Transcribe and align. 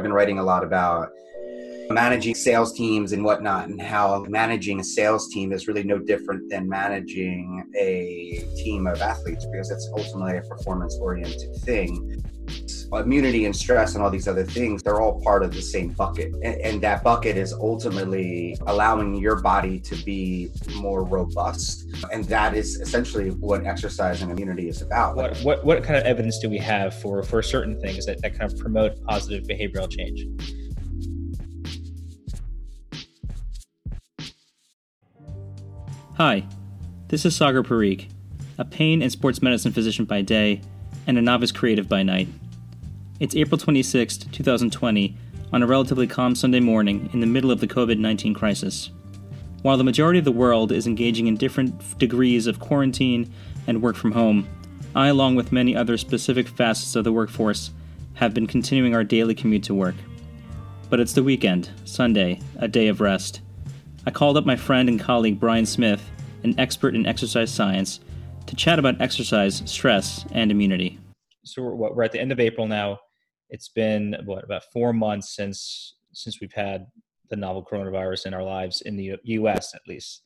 I've 0.00 0.04
been 0.04 0.14
writing 0.14 0.38
a 0.38 0.42
lot 0.42 0.64
about 0.64 1.10
managing 1.90 2.34
sales 2.34 2.72
teams 2.72 3.12
and 3.12 3.22
whatnot, 3.22 3.68
and 3.68 3.78
how 3.78 4.24
managing 4.30 4.80
a 4.80 4.82
sales 4.82 5.28
team 5.28 5.52
is 5.52 5.68
really 5.68 5.82
no 5.82 5.98
different 5.98 6.48
than 6.48 6.66
managing 6.66 7.70
a 7.78 8.42
team 8.56 8.86
of 8.86 9.02
athletes 9.02 9.44
because 9.52 9.70
it's 9.70 9.86
ultimately 9.94 10.38
a 10.38 10.40
performance 10.40 10.96
oriented 11.02 11.54
thing. 11.56 12.19
Immunity 12.92 13.44
and 13.44 13.54
stress 13.54 13.94
and 13.94 14.02
all 14.02 14.10
these 14.10 14.26
other 14.26 14.44
things, 14.44 14.82
they're 14.82 15.00
all 15.00 15.22
part 15.22 15.44
of 15.44 15.54
the 15.54 15.62
same 15.62 15.90
bucket. 15.90 16.32
And, 16.42 16.60
and 16.60 16.80
that 16.82 17.04
bucket 17.04 17.36
is 17.36 17.52
ultimately 17.52 18.58
allowing 18.66 19.14
your 19.14 19.36
body 19.40 19.78
to 19.80 19.94
be 20.04 20.50
more 20.74 21.04
robust. 21.04 21.84
And 22.12 22.24
that 22.24 22.54
is 22.54 22.76
essentially 22.80 23.30
what 23.30 23.64
exercise 23.64 24.22
and 24.22 24.32
immunity 24.32 24.68
is 24.68 24.82
about. 24.82 25.14
What, 25.14 25.36
what, 25.38 25.64
what 25.64 25.84
kind 25.84 25.96
of 25.96 26.04
evidence 26.04 26.40
do 26.40 26.50
we 26.50 26.58
have 26.58 26.92
for, 27.00 27.22
for 27.22 27.42
certain 27.42 27.80
things 27.80 28.06
that, 28.06 28.20
that 28.22 28.36
kind 28.36 28.52
of 28.52 28.58
promote 28.58 29.00
positive 29.04 29.44
behavioral 29.44 29.88
change? 29.88 30.26
Hi, 36.16 36.44
this 37.08 37.24
is 37.24 37.34
Sagar 37.36 37.62
Parikh, 37.62 38.10
a 38.58 38.64
pain 38.64 39.00
and 39.00 39.10
sports 39.10 39.40
medicine 39.40 39.72
physician 39.72 40.04
by 40.04 40.22
day 40.22 40.60
and 41.06 41.16
a 41.16 41.22
novice 41.22 41.50
creative 41.50 41.88
by 41.88 42.02
night. 42.02 42.28
It's 43.20 43.36
April 43.36 43.58
26, 43.58 44.16
2020, 44.16 45.14
on 45.52 45.62
a 45.62 45.66
relatively 45.66 46.06
calm 46.06 46.34
Sunday 46.34 46.58
morning 46.58 47.10
in 47.12 47.20
the 47.20 47.26
middle 47.26 47.50
of 47.50 47.60
the 47.60 47.66
COVID 47.66 47.98
19 47.98 48.32
crisis. 48.32 48.92
While 49.60 49.76
the 49.76 49.84
majority 49.84 50.18
of 50.18 50.24
the 50.24 50.32
world 50.32 50.72
is 50.72 50.86
engaging 50.86 51.26
in 51.26 51.36
different 51.36 51.98
degrees 51.98 52.46
of 52.46 52.60
quarantine 52.60 53.30
and 53.66 53.82
work 53.82 53.96
from 53.96 54.12
home, 54.12 54.48
I, 54.96 55.08
along 55.08 55.34
with 55.34 55.52
many 55.52 55.76
other 55.76 55.98
specific 55.98 56.48
facets 56.48 56.96
of 56.96 57.04
the 57.04 57.12
workforce, 57.12 57.72
have 58.14 58.32
been 58.32 58.46
continuing 58.46 58.94
our 58.94 59.04
daily 59.04 59.34
commute 59.34 59.64
to 59.64 59.74
work. 59.74 59.96
But 60.88 60.98
it's 60.98 61.12
the 61.12 61.22
weekend, 61.22 61.68
Sunday, 61.84 62.40
a 62.56 62.68
day 62.68 62.88
of 62.88 63.02
rest 63.02 63.42
I 64.06 64.12
called 64.12 64.38
up 64.38 64.46
my 64.46 64.56
friend 64.56 64.88
and 64.88 64.98
colleague 64.98 65.38
Bryan 65.38 65.66
Smith, 65.66 66.10
an 66.42 66.58
expert 66.58 66.94
in 66.94 67.04
exercise 67.04 67.52
science, 67.52 68.00
to 68.46 68.56
chat 68.56 68.78
about 68.78 68.98
exercise, 68.98 69.62
stress, 69.66 70.24
and 70.32 70.50
immunity. 70.50 70.98
So 71.44 71.62
we're, 71.62 71.74
what, 71.74 71.94
we're 71.94 72.04
at 72.04 72.12
the 72.12 72.20
end 72.20 72.32
of 72.32 72.40
April 72.40 72.66
now. 72.66 72.98
It's 73.50 73.68
been 73.68 74.16
what 74.24 74.44
about 74.44 74.64
four 74.72 74.92
months 74.92 75.34
since 75.34 75.96
since 76.12 76.40
we've 76.40 76.52
had 76.52 76.86
the 77.28 77.36
novel 77.36 77.64
coronavirus 77.64 78.26
in 78.26 78.34
our 78.34 78.42
lives 78.42 78.80
in 78.80 78.96
the 78.96 79.16
U.S. 79.22 79.74
at 79.74 79.82
least. 79.86 80.22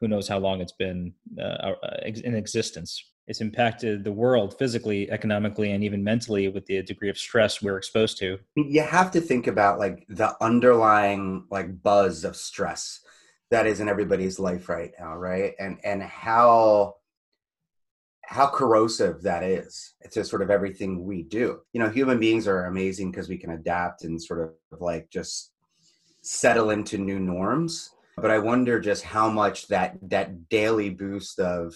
Who 0.00 0.08
knows 0.08 0.26
how 0.26 0.38
long 0.38 0.60
it's 0.60 0.72
been 0.72 1.12
uh, 1.38 1.72
uh 1.82 1.98
in 2.04 2.34
existence? 2.34 3.04
It's 3.26 3.40
impacted 3.40 4.02
the 4.02 4.10
world 4.10 4.58
physically, 4.58 5.08
economically, 5.10 5.70
and 5.70 5.84
even 5.84 6.02
mentally 6.02 6.48
with 6.48 6.66
the 6.66 6.82
degree 6.82 7.10
of 7.10 7.16
stress 7.16 7.62
we're 7.62 7.76
exposed 7.76 8.18
to. 8.18 8.38
You 8.56 8.82
have 8.82 9.12
to 9.12 9.20
think 9.20 9.46
about 9.46 9.78
like 9.78 10.04
the 10.08 10.34
underlying 10.42 11.44
like 11.50 11.82
buzz 11.82 12.24
of 12.24 12.34
stress 12.34 13.00
that 13.50 13.66
is 13.66 13.80
in 13.80 13.88
everybody's 13.88 14.38
life 14.38 14.68
right 14.68 14.92
now 14.98 15.16
right 15.16 15.54
and 15.58 15.78
and 15.84 16.02
how 16.02 16.94
how 18.30 18.46
corrosive 18.46 19.22
that 19.22 19.42
is 19.42 19.94
to 20.12 20.24
sort 20.24 20.40
of 20.40 20.50
everything 20.50 21.04
we 21.04 21.24
do. 21.24 21.60
You 21.72 21.80
know 21.80 21.88
human 21.90 22.20
beings 22.20 22.46
are 22.46 22.66
amazing 22.66 23.10
because 23.10 23.28
we 23.28 23.36
can 23.36 23.50
adapt 23.50 24.04
and 24.04 24.22
sort 24.22 24.40
of 24.40 24.80
like 24.80 25.10
just 25.10 25.52
settle 26.22 26.70
into 26.70 26.96
new 26.98 27.18
norms. 27.18 27.90
But 28.16 28.30
i 28.30 28.38
wonder 28.38 28.78
just 28.78 29.02
how 29.02 29.30
much 29.30 29.66
that 29.68 29.98
that 30.02 30.48
daily 30.50 30.90
boost 30.90 31.38
of 31.38 31.74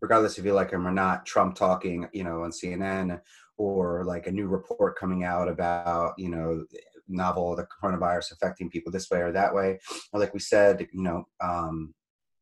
regardless 0.00 0.36
if 0.36 0.44
you 0.44 0.52
like 0.52 0.72
him 0.72 0.86
or 0.86 0.90
not 0.92 1.24
trump 1.24 1.54
talking 1.54 2.08
you 2.12 2.24
know 2.24 2.42
on 2.42 2.50
cnn 2.50 3.20
or 3.58 4.04
like 4.04 4.26
a 4.26 4.32
new 4.32 4.48
report 4.48 4.98
coming 4.98 5.22
out 5.22 5.48
about 5.48 6.14
you 6.18 6.30
know 6.30 6.64
novel 7.08 7.56
the 7.56 7.66
coronavirus 7.66 8.32
affecting 8.32 8.70
people 8.70 8.92
this 8.92 9.10
way 9.10 9.20
or 9.20 9.32
that 9.32 9.54
way. 9.54 9.78
Or 10.12 10.20
like 10.20 10.34
we 10.34 10.40
said 10.40 10.86
you 10.92 11.02
know 11.02 11.26
um, 11.40 11.94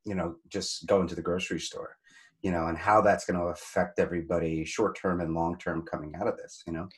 you 0.05 0.15
know 0.15 0.37
just 0.49 0.87
going 0.87 1.09
to 1.09 1.15
the 1.15 1.23
grocery 1.23 1.61
store 1.61 1.97
you 2.47 2.53
know 2.53 2.69
and 2.69 2.79
how 2.79 3.01
that's 3.01 3.25
going 3.25 3.39
to 3.39 3.47
affect 3.47 3.99
everybody 3.99 4.65
short 4.65 4.97
term 4.97 5.21
and 5.21 5.35
long 5.35 5.59
term 5.59 5.83
coming 5.83 6.15
out 6.15 6.29
of 6.29 6.37
this 6.37 6.63
you 6.65 6.73
know 6.73 6.89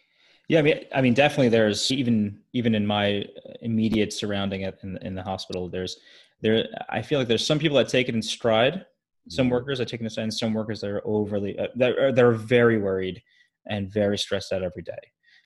yeah 0.48 0.58
i 0.58 0.62
mean 0.62 0.78
i 0.94 1.00
mean 1.00 1.14
definitely 1.14 1.48
there's 1.48 1.90
even 1.90 2.38
even 2.52 2.74
in 2.74 2.86
my 2.86 3.24
immediate 3.62 4.12
surrounding 4.12 4.60
it 4.60 4.78
in, 4.82 4.98
in 4.98 5.14
the 5.14 5.22
hospital 5.22 5.66
there's 5.66 6.00
there 6.42 6.66
i 6.90 7.00
feel 7.00 7.18
like 7.18 7.28
there's 7.28 7.46
some 7.46 7.58
people 7.58 7.78
that 7.78 7.88
take 7.88 8.10
it 8.10 8.14
in 8.14 8.20
stride 8.20 8.84
some 9.30 9.46
mm-hmm. 9.46 9.54
workers 9.54 9.80
are 9.80 9.86
taking 9.86 10.04
it 10.04 10.08
in 10.08 10.10
stride 10.10 10.24
and 10.24 10.34
some 10.34 10.52
workers 10.52 10.82
that 10.82 10.90
are 10.90 11.06
overly 11.06 11.58
uh, 11.58 11.68
that 11.76 11.98
are, 11.98 12.12
they're 12.12 12.32
very 12.32 12.76
worried 12.76 13.22
and 13.70 13.90
very 13.90 14.18
stressed 14.18 14.52
out 14.52 14.62
every 14.62 14.82
day 14.82 15.00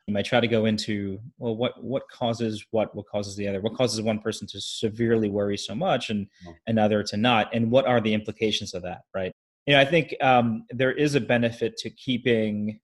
you 0.08 0.14
might 0.14 0.24
try 0.24 0.40
to 0.40 0.48
go 0.48 0.64
into 0.64 1.20
well 1.38 1.54
what 1.54 1.80
what 1.80 2.02
causes 2.08 2.66
what 2.72 2.92
what 2.96 3.06
causes 3.06 3.36
the 3.36 3.46
other 3.46 3.60
what 3.60 3.76
causes 3.76 4.02
one 4.02 4.19
person 4.19 4.48
to 4.48 4.60
severely 4.60 5.28
worry 5.28 5.56
so 5.56 5.76
much 5.76 6.10
and 6.10 6.26
yeah. 6.44 6.52
another 6.66 7.04
to 7.04 7.16
not 7.16 7.48
and 7.54 7.70
what 7.70 7.86
are 7.86 8.00
the 8.00 8.12
implications 8.12 8.74
of 8.74 8.82
that 8.82 9.02
right 9.14 9.32
you 9.67 9.75
know 9.75 9.81
i 9.81 9.84
think 9.84 10.15
um, 10.21 10.65
there 10.71 10.93
is 10.93 11.15
a 11.15 11.21
benefit 11.21 11.77
to 11.77 11.91
keeping 11.91 12.81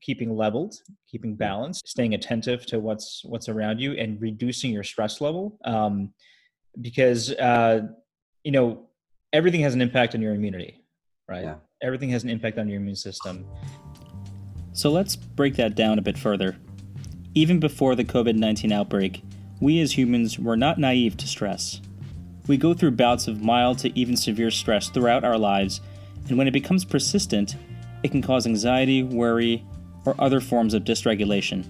keeping 0.00 0.34
leveled 0.34 0.74
keeping 1.08 1.36
balanced 1.36 1.86
staying 1.86 2.14
attentive 2.14 2.64
to 2.66 2.78
what's 2.78 3.22
what's 3.24 3.48
around 3.48 3.78
you 3.78 3.92
and 3.92 4.20
reducing 4.20 4.72
your 4.72 4.82
stress 4.82 5.20
level 5.20 5.58
um, 5.64 6.12
because 6.80 7.32
uh, 7.32 7.82
you 8.44 8.52
know 8.52 8.88
everything 9.32 9.60
has 9.60 9.74
an 9.74 9.80
impact 9.80 10.14
on 10.14 10.22
your 10.22 10.34
immunity 10.34 10.82
right 11.28 11.44
yeah. 11.44 11.56
everything 11.82 12.08
has 12.08 12.24
an 12.24 12.30
impact 12.30 12.58
on 12.58 12.68
your 12.68 12.80
immune 12.80 12.96
system 12.96 13.46
so 14.72 14.90
let's 14.90 15.16
break 15.16 15.56
that 15.56 15.74
down 15.74 15.98
a 15.98 16.02
bit 16.02 16.16
further. 16.16 16.56
Even 17.34 17.60
before 17.60 17.94
the 17.94 18.04
COVID 18.04 18.36
19 18.36 18.72
outbreak, 18.72 19.22
we 19.60 19.80
as 19.80 19.96
humans 19.96 20.38
were 20.38 20.56
not 20.56 20.78
naive 20.78 21.16
to 21.18 21.26
stress. 21.26 21.80
We 22.50 22.56
go 22.56 22.74
through 22.74 22.90
bouts 22.96 23.28
of 23.28 23.44
mild 23.44 23.78
to 23.78 23.96
even 23.96 24.16
severe 24.16 24.50
stress 24.50 24.88
throughout 24.88 25.22
our 25.22 25.38
lives, 25.38 25.80
and 26.28 26.36
when 26.36 26.48
it 26.48 26.50
becomes 26.50 26.84
persistent, 26.84 27.54
it 28.02 28.10
can 28.10 28.22
cause 28.22 28.44
anxiety, 28.44 29.04
worry, 29.04 29.64
or 30.04 30.16
other 30.18 30.40
forms 30.40 30.74
of 30.74 30.82
dysregulation. 30.82 31.64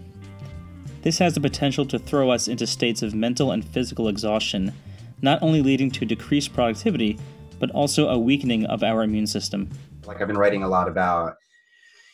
This 1.02 1.18
has 1.18 1.34
the 1.34 1.40
potential 1.42 1.84
to 1.84 1.98
throw 1.98 2.30
us 2.30 2.48
into 2.48 2.66
states 2.66 3.02
of 3.02 3.14
mental 3.14 3.50
and 3.50 3.62
physical 3.62 4.08
exhaustion, 4.08 4.72
not 5.20 5.42
only 5.42 5.60
leading 5.60 5.90
to 5.90 6.06
decreased 6.06 6.54
productivity, 6.54 7.18
but 7.58 7.70
also 7.72 8.08
a 8.08 8.18
weakening 8.18 8.64
of 8.64 8.82
our 8.82 9.02
immune 9.02 9.26
system. 9.26 9.68
Like 10.06 10.22
I've 10.22 10.28
been 10.28 10.38
writing 10.38 10.62
a 10.62 10.68
lot 10.68 10.88
about 10.88 11.36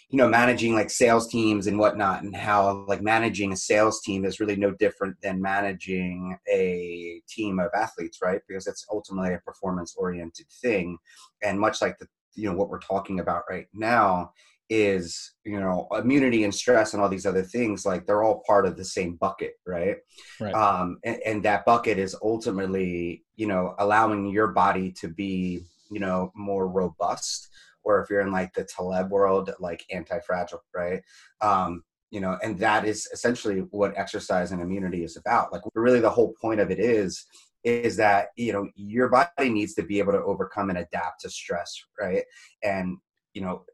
you 0.09 0.19
know 0.19 0.29
managing 0.29 0.75
like 0.75 0.89
sales 0.89 1.27
teams 1.29 1.67
and 1.67 1.79
whatnot 1.79 2.23
and 2.23 2.37
how 2.37 2.85
like 2.87 3.03
managing 3.03 3.53
a 3.53 3.57
sales 3.57 4.01
team 4.03 4.25
is 4.25 4.39
really 4.39 4.57
no 4.57 4.71
different 4.73 5.17
than 5.21 5.43
managing 5.43 6.37
a 6.53 7.21
team 7.29 7.59
of 7.59 7.71
athletes 7.75 8.19
right? 8.23 8.41
Because 8.47 8.67
it's 8.67 8.87
ultimately 8.91 9.35
a 9.35 9.39
performance 9.39 9.95
oriented 9.97 10.47
thing. 10.63 10.99
And 11.43 11.59
much 11.59 11.83
like 11.83 11.99
the 11.99 12.07
you 12.35 12.49
know 12.49 12.57
what 12.57 12.69
we're 12.69 12.79
talking 12.79 13.21
about 13.21 13.43
right 13.51 13.67
now 13.73 14.31
is 14.69 15.33
you 15.45 15.61
know 15.61 15.87
immunity 15.93 16.45
and 16.45 16.55
stress 16.55 16.93
and 16.93 17.03
all 17.03 17.09
these 17.09 17.27
other 17.27 17.43
things 17.43 17.87
like 17.87 18.05
they're 18.05 18.25
all 18.25 18.43
part 18.47 18.67
of 18.67 18.77
the 18.77 18.85
same 18.85 19.15
bucket 19.15 19.55
right, 19.65 19.99
right. 20.41 20.55
um 20.55 20.99
and, 21.05 21.21
and 21.25 21.43
that 21.45 21.65
bucket 21.65 21.99
is 21.99 22.17
ultimately 22.21 23.23
you 23.37 23.47
know 23.47 23.77
allowing 23.79 24.27
your 24.27 24.49
body 24.49 24.91
to 24.91 25.07
be 25.07 25.63
you 25.89 26.01
know 26.01 26.33
more 26.35 26.67
robust 26.67 27.49
or 27.87 28.03
if 28.03 28.11
you're 28.11 28.21
in 28.21 28.33
like 28.33 28.53
the 28.53 28.65
Taleb 28.65 29.11
world, 29.11 29.53
like 29.61 29.87
anti-fragile, 29.91 30.63
right? 30.75 31.01
Um, 31.41 31.85
you 32.11 32.21
know, 32.21 32.37
and 32.43 32.59
that 32.59 32.85
is 32.85 33.09
essentially 33.13 33.61
what 33.71 33.97
exercise 33.97 34.51
and 34.51 34.61
immunity 34.61 35.05
is 35.05 35.17
about. 35.17 35.53
Like 35.53 35.63
really 35.75 36.01
the 36.01 36.11
whole 36.11 36.35
point 36.41 36.61
of 36.61 36.71
it 36.71 36.81
is 36.81 37.25
is 37.65 37.97
that 37.97 38.29
you 38.37 38.53
know 38.53 38.69
your 38.75 39.09
body 39.09 39.49
needs 39.49 39.75
to 39.75 39.83
be 39.83 39.99
able 39.99 40.13
to 40.13 40.23
overcome 40.23 40.69
and 40.71 40.79
adapt 40.79 41.21
to 41.21 41.31
stress, 41.31 41.73
right? 41.99 42.25
And 42.63 42.99
you 43.35 43.43
know, 43.43 43.65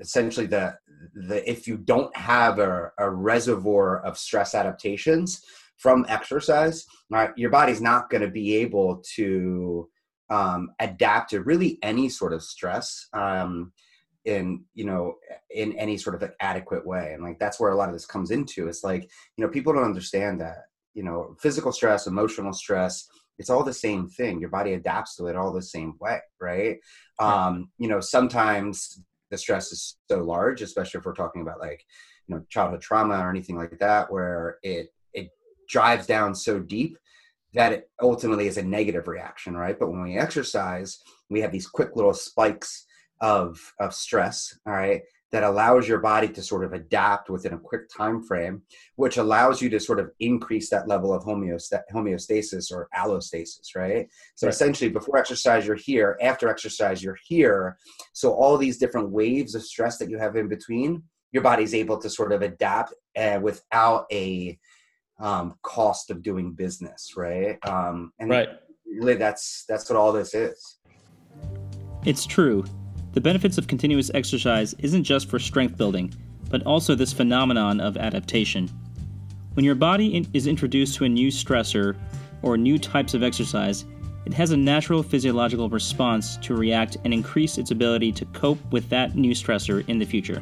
essentially 0.00 0.46
the 0.46 0.76
the 1.14 1.48
if 1.48 1.68
you 1.68 1.76
don't 1.76 2.14
have 2.16 2.58
a, 2.58 2.90
a 2.98 3.08
reservoir 3.08 4.04
of 4.04 4.18
stress 4.18 4.54
adaptations 4.54 5.44
from 5.76 6.04
exercise, 6.08 6.84
right, 7.08 7.30
your 7.36 7.50
body's 7.50 7.80
not 7.80 8.10
going 8.10 8.22
to 8.22 8.30
be 8.30 8.56
able 8.56 9.02
to 9.14 9.88
um, 10.30 10.70
adapt 10.78 11.30
to 11.30 11.42
really 11.42 11.78
any 11.82 12.08
sort 12.08 12.32
of 12.32 12.42
stress 12.42 13.08
um, 13.12 13.72
in 14.24 14.64
you 14.74 14.84
know 14.84 15.14
in 15.50 15.72
any 15.76 15.96
sort 15.96 16.20
of 16.20 16.30
adequate 16.40 16.86
way. 16.86 17.12
And 17.12 17.22
like 17.22 17.38
that's 17.38 17.58
where 17.58 17.72
a 17.72 17.76
lot 17.76 17.88
of 17.88 17.94
this 17.94 18.06
comes 18.06 18.30
into. 18.30 18.68
It's 18.68 18.84
like 18.84 19.02
you 19.36 19.44
know 19.44 19.50
people 19.50 19.72
don't 19.72 19.84
understand 19.84 20.40
that 20.40 20.64
you 20.94 21.02
know 21.02 21.36
physical 21.40 21.72
stress 21.72 22.06
emotional 22.06 22.52
stress 22.52 23.08
it's 23.38 23.48
all 23.48 23.64
the 23.64 23.72
same 23.72 24.06
thing. 24.06 24.38
Your 24.38 24.50
body 24.50 24.74
adapts 24.74 25.16
to 25.16 25.26
it 25.28 25.36
all 25.36 25.52
the 25.52 25.62
same 25.62 25.94
way 26.00 26.20
right? 26.40 26.76
Um 27.18 27.70
you 27.78 27.88
know 27.88 28.00
sometimes 28.00 29.02
the 29.30 29.38
stress 29.38 29.72
is 29.72 29.96
so 30.10 30.22
large 30.22 30.62
especially 30.62 30.98
if 30.98 31.06
we're 31.06 31.14
talking 31.14 31.42
about 31.42 31.60
like 31.60 31.84
you 32.26 32.34
know 32.34 32.44
childhood 32.48 32.80
trauma 32.80 33.18
or 33.18 33.30
anything 33.30 33.56
like 33.56 33.78
that 33.78 34.10
where 34.12 34.58
it 34.62 34.92
it 35.12 35.30
drives 35.68 36.06
down 36.06 36.34
so 36.34 36.58
deep 36.60 36.98
that 37.54 37.84
ultimately 38.00 38.46
is 38.46 38.58
a 38.58 38.62
negative 38.62 39.08
reaction, 39.08 39.56
right? 39.56 39.78
But 39.78 39.90
when 39.90 40.02
we 40.02 40.16
exercise, 40.16 40.98
we 41.28 41.40
have 41.40 41.52
these 41.52 41.66
quick 41.66 41.96
little 41.96 42.14
spikes 42.14 42.86
of 43.20 43.58
of 43.78 43.94
stress, 43.94 44.58
all 44.66 44.72
right, 44.72 45.02
that 45.32 45.44
allows 45.44 45.86
your 45.86 45.98
body 45.98 46.28
to 46.28 46.42
sort 46.42 46.64
of 46.64 46.72
adapt 46.72 47.30
within 47.30 47.52
a 47.52 47.58
quick 47.58 47.82
time 47.94 48.22
frame 48.22 48.62
which 48.96 49.16
allows 49.16 49.62
you 49.62 49.68
to 49.70 49.78
sort 49.78 50.00
of 50.00 50.10
increase 50.20 50.68
that 50.70 50.88
level 50.88 51.12
of 51.12 51.24
homeostasis 51.24 52.72
or 52.72 52.88
allostasis 52.96 53.74
right 53.76 54.08
so 54.34 54.46
right. 54.46 54.54
essentially 54.54 54.90
before 54.90 55.18
exercise 55.18 55.66
you're 55.66 55.76
here 55.76 56.18
after 56.20 56.48
exercise 56.48 57.02
you're 57.02 57.18
here 57.26 57.78
so 58.12 58.32
all 58.32 58.56
these 58.56 58.78
different 58.78 59.10
waves 59.10 59.54
of 59.54 59.62
stress 59.62 59.98
that 59.98 60.10
you 60.10 60.18
have 60.18 60.36
in 60.36 60.48
between 60.48 61.02
your 61.32 61.42
body's 61.42 61.74
able 61.74 61.98
to 61.98 62.10
sort 62.10 62.32
of 62.32 62.42
adapt 62.42 62.92
uh, 63.16 63.38
without 63.40 64.06
a 64.12 64.58
um, 65.20 65.54
cost 65.62 66.10
of 66.10 66.22
doing 66.22 66.52
business 66.52 67.14
right 67.16 67.58
um, 67.66 68.12
and 68.18 68.30
right 68.30 68.48
really 68.86 69.14
that's 69.14 69.64
that's 69.68 69.88
what 69.88 69.96
all 69.96 70.12
this 70.12 70.34
is 70.34 70.78
it's 72.04 72.26
true 72.26 72.64
the 73.12 73.20
benefits 73.20 73.58
of 73.58 73.66
continuous 73.66 74.08
exercise 74.14 74.72
isn't 74.78 75.02
just 75.02 75.28
for 75.28 75.40
strength 75.40 75.76
building, 75.76 76.14
but 76.48 76.64
also 76.64 76.94
this 76.94 77.12
phenomenon 77.12 77.80
of 77.80 77.96
adaptation. 77.96 78.68
When 79.54 79.64
your 79.64 79.74
body 79.74 80.14
in- 80.14 80.28
is 80.32 80.46
introduced 80.46 80.94
to 80.96 81.04
a 81.04 81.08
new 81.08 81.28
stressor 81.28 81.96
or 82.42 82.56
new 82.56 82.78
types 82.78 83.14
of 83.14 83.24
exercise, 83.24 83.84
it 84.26 84.32
has 84.34 84.52
a 84.52 84.56
natural 84.56 85.02
physiological 85.02 85.68
response 85.68 86.36
to 86.36 86.54
react 86.54 86.98
and 87.04 87.12
increase 87.12 87.58
its 87.58 87.72
ability 87.72 88.12
to 88.12 88.24
cope 88.26 88.60
with 88.70 88.88
that 88.90 89.16
new 89.16 89.32
stressor 89.32 89.86
in 89.88 89.98
the 89.98 90.04
future. 90.04 90.40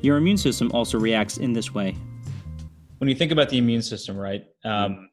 Your 0.00 0.16
immune 0.16 0.38
system 0.38 0.72
also 0.74 0.98
reacts 0.98 1.36
in 1.36 1.52
this 1.52 1.72
way. 1.72 1.94
When 2.98 3.08
you 3.08 3.14
think 3.14 3.32
about 3.32 3.48
the 3.48 3.58
immune 3.58 3.82
system, 3.82 4.16
right? 4.16 4.44
Um, 4.64 5.08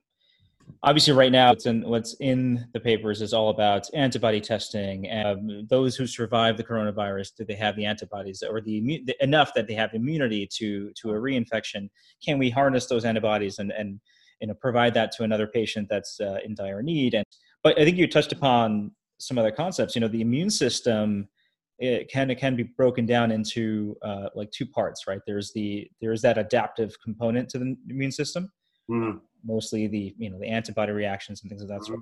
obviously 0.84 1.14
right 1.14 1.32
now 1.32 1.52
it's 1.52 1.66
in 1.66 1.82
what's 1.88 2.16
in 2.20 2.66
the 2.74 2.80
papers 2.80 3.22
is 3.22 3.34
all 3.34 3.50
about 3.50 3.88
antibody 3.94 4.42
testing 4.42 5.08
and 5.08 5.28
um, 5.28 5.68
those 5.70 5.96
who 5.96 6.06
survive 6.06 6.58
the 6.58 6.64
coronavirus 6.64 7.36
do 7.38 7.46
they 7.46 7.56
have 7.56 7.76
the 7.76 7.86
antibodies 7.86 8.44
or 8.48 8.62
the, 8.62 9.02
the, 9.06 9.16
enough 9.22 9.54
that 9.54 9.68
they 9.68 9.74
have 9.74 9.94
immunity 9.94 10.48
to 10.48 10.92
to 10.96 11.12
a 11.12 11.14
reinfection 11.14 11.90
can 12.24 12.38
we 12.38 12.50
harness 12.50 12.88
those 12.88 13.06
antibodies 13.06 13.60
and 13.60 13.72
and 13.72 14.00
you 14.42 14.48
know 14.48 14.54
provide 14.56 14.94
that 14.94 15.12
to 15.12 15.24
another 15.24 15.48
patient 15.48 15.88
that's 15.90 16.20
uh, 16.20 16.38
in 16.46 16.54
dire 16.56 16.82
need 16.82 17.14
and 17.14 17.26
but 17.64 17.80
i 17.80 17.84
think 17.84 17.98
you 17.98 18.08
touched 18.08 18.32
upon 18.32 18.92
some 19.20 19.38
other 19.38 19.52
concepts 19.52 19.96
you 19.96 20.02
know 20.02 20.08
the 20.08 20.22
immune 20.22 20.50
system 20.50 21.28
it 21.80 22.10
can 22.10 22.30
it 22.30 22.36
can 22.36 22.56
be 22.56 22.64
broken 22.64 23.06
down 23.06 23.32
into 23.32 23.96
uh, 24.04 24.30
like 24.36 24.52
two 24.52 24.66
parts 24.66 25.08
right 25.08 25.20
there's 25.26 25.52
the 25.54 25.90
there's 26.02 26.22
that 26.22 26.38
adaptive 26.38 26.96
component 27.04 27.50
to 27.50 27.58
the 27.58 27.76
immune 27.90 28.12
system 28.12 28.50
mm-hmm 28.90 29.18
mostly 29.44 29.88
the 29.88 30.16
you 30.18 30.30
know 30.30 30.40
the 30.40 30.48
antibody 30.48 30.92
reactions 30.92 31.42
and 31.42 31.50
things 31.50 31.62
of 31.62 31.68
that 31.68 31.82
mm-hmm. 31.82 31.94
sort. 31.94 32.00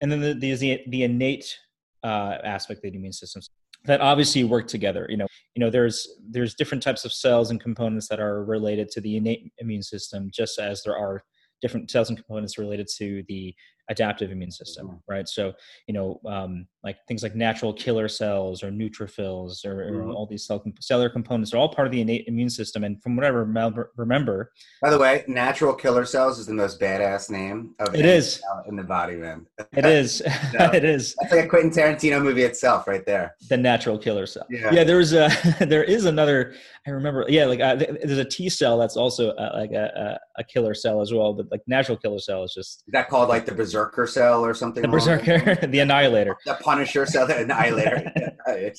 And 0.00 0.10
then 0.10 0.20
the, 0.20 0.34
there's 0.34 0.60
the 0.60 0.80
the 0.88 1.04
innate 1.04 1.56
uh, 2.02 2.38
aspect 2.44 2.84
of 2.84 2.92
the 2.92 2.98
immune 2.98 3.12
system 3.12 3.42
that 3.84 4.00
obviously 4.00 4.44
work 4.44 4.66
together. 4.66 5.06
You 5.08 5.18
know, 5.18 5.26
you 5.54 5.60
know 5.60 5.70
there's 5.70 6.08
there's 6.28 6.54
different 6.54 6.82
types 6.82 7.04
of 7.04 7.12
cells 7.12 7.50
and 7.50 7.60
components 7.60 8.08
that 8.08 8.20
are 8.20 8.44
related 8.44 8.90
to 8.92 9.00
the 9.00 9.16
innate 9.16 9.52
immune 9.58 9.82
system, 9.82 10.30
just 10.32 10.58
as 10.58 10.82
there 10.82 10.96
are 10.96 11.22
different 11.62 11.90
cells 11.90 12.08
and 12.08 12.18
components 12.18 12.58
related 12.58 12.88
to 12.96 13.22
the 13.28 13.54
adaptive 13.90 14.30
immune 14.30 14.50
system, 14.50 14.86
mm-hmm. 14.86 14.96
right? 15.08 15.28
So, 15.28 15.52
you 15.86 15.94
know, 15.94 16.20
um, 16.26 16.66
like 16.82 16.96
things 17.06 17.22
like 17.22 17.34
natural 17.34 17.72
killer 17.74 18.08
cells 18.08 18.62
or 18.62 18.70
neutrophils 18.70 19.64
or, 19.66 19.82
or 19.82 19.90
mm-hmm. 19.90 20.10
all 20.12 20.26
these 20.26 20.46
cell, 20.46 20.64
cellular 20.80 21.10
components 21.10 21.52
are 21.52 21.58
all 21.58 21.68
part 21.68 21.86
of 21.86 21.92
the 21.92 22.00
innate 22.00 22.26
immune 22.26 22.48
system. 22.48 22.84
And 22.84 23.02
from 23.02 23.16
what 23.16 23.26
I 23.26 23.28
remember, 23.28 24.52
by 24.80 24.90
the 24.90 24.98
way, 24.98 25.24
natural 25.28 25.74
killer 25.74 26.06
cells 26.06 26.38
is 26.38 26.46
the 26.46 26.54
most 26.54 26.80
badass 26.80 27.28
name 27.30 27.74
of 27.78 27.94
it 27.94 28.06
is 28.06 28.40
in 28.66 28.76
the 28.76 28.82
body, 28.82 29.16
man. 29.16 29.46
It 29.72 29.84
is. 29.84 30.18
so, 30.18 30.24
it 30.72 30.84
is. 30.84 31.14
That's 31.20 31.32
like 31.32 31.44
a 31.44 31.48
Quentin 31.48 31.70
Tarantino 31.70 32.22
movie 32.22 32.42
itself, 32.42 32.86
right 32.86 33.04
there. 33.04 33.36
The 33.48 33.56
natural 33.56 33.98
killer 33.98 34.26
cell. 34.26 34.46
Yeah. 34.48 34.72
Yeah. 34.72 34.84
There's 34.84 35.12
a 35.12 35.30
there 35.60 35.84
is 35.84 36.04
another. 36.04 36.54
I 36.86 36.90
remember. 36.90 37.26
Yeah, 37.28 37.44
like 37.44 37.60
uh, 37.60 37.74
there's 37.74 38.18
a 38.18 38.24
T 38.24 38.48
cell 38.48 38.78
that's 38.78 38.96
also 38.96 39.30
uh, 39.32 39.52
like 39.54 39.72
a, 39.72 40.18
a, 40.38 40.40
a 40.40 40.44
killer 40.44 40.74
cell 40.74 41.00
as 41.02 41.12
well, 41.12 41.34
but 41.34 41.46
like 41.50 41.60
natural 41.66 41.98
killer 41.98 42.18
cell 42.18 42.44
is 42.44 42.54
just. 42.54 42.84
Is 42.86 42.92
that 42.92 43.08
called 43.08 43.28
like 43.28 43.44
the 43.44 43.54
berserk? 43.54 43.79
Berserker 43.80 44.06
cell 44.06 44.44
or 44.44 44.54
something. 44.54 44.82
The 44.82 44.88
berserker, 44.88 45.66
the 45.66 45.78
annihilator. 45.80 46.36
The 46.44 46.54
punisher 46.54 47.06
cell, 47.06 47.26
the 47.26 47.38
annihilator. 47.38 48.12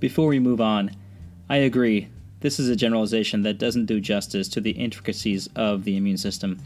Before 0.00 0.26
we 0.26 0.38
move 0.38 0.60
on, 0.60 0.90
I 1.48 1.58
agree. 1.58 2.08
This 2.40 2.58
is 2.58 2.68
a 2.68 2.76
generalization 2.76 3.42
that 3.42 3.58
doesn't 3.58 3.86
do 3.86 4.00
justice 4.00 4.48
to 4.48 4.60
the 4.60 4.72
intricacies 4.72 5.48
of 5.54 5.84
the 5.84 5.96
immune 5.96 6.16
system. 6.16 6.58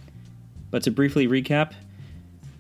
But 0.71 0.83
to 0.85 0.91
briefly 0.91 1.29
recap, 1.29 1.75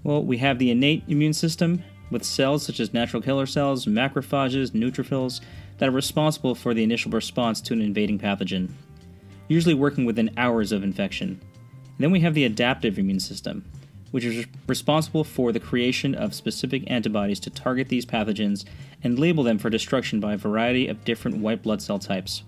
well, 0.05 0.23
we 0.23 0.37
have 0.39 0.59
the 0.59 0.71
innate 0.71 1.05
immune 1.09 1.33
system 1.33 1.83
with 2.11 2.25
cells 2.25 2.65
such 2.65 2.79
as 2.79 2.93
natural 2.93 3.23
killer 3.23 3.47
cells, 3.47 3.87
macrophages, 3.87 4.71
neutrophils 4.71 5.41
that 5.79 5.89
are 5.89 5.93
responsible 5.93 6.55
for 6.55 6.75
the 6.75 6.83
initial 6.83 7.11
response 7.11 7.61
to 7.63 7.73
an 7.73 7.81
invading 7.81 8.19
pathogen, 8.19 8.71
usually 9.49 9.75
working 9.75 10.05
within 10.05 10.31
hours 10.37 10.73
of 10.73 10.85
infection. 10.85 11.29
And 11.31 11.99
then 11.99 12.11
we 12.11 12.21
have 12.21 12.35
the 12.35 12.45
adaptive 12.45 12.99
immune 12.99 13.21
system, 13.21 13.65
which 14.11 14.25
is 14.25 14.47
responsible 14.67 15.25
for 15.25 15.53
the 15.53 15.61
creation 15.61 16.15
of 16.15 16.35
specific 16.35 16.85
antibodies 16.87 17.41
to 17.41 17.51
target 17.51 17.89
these 17.89 18.07
pathogens 18.07 18.65
and 19.03 19.19
label 19.19 19.43
them 19.43 19.59
for 19.59 19.71
destruction 19.71 20.21
by 20.21 20.35
a 20.35 20.39
variety 20.39 20.89
of 20.89 21.05
different 21.05 21.39
white 21.39 21.63
blood 21.63 21.83
cell 21.83 21.99
types. 21.99 22.43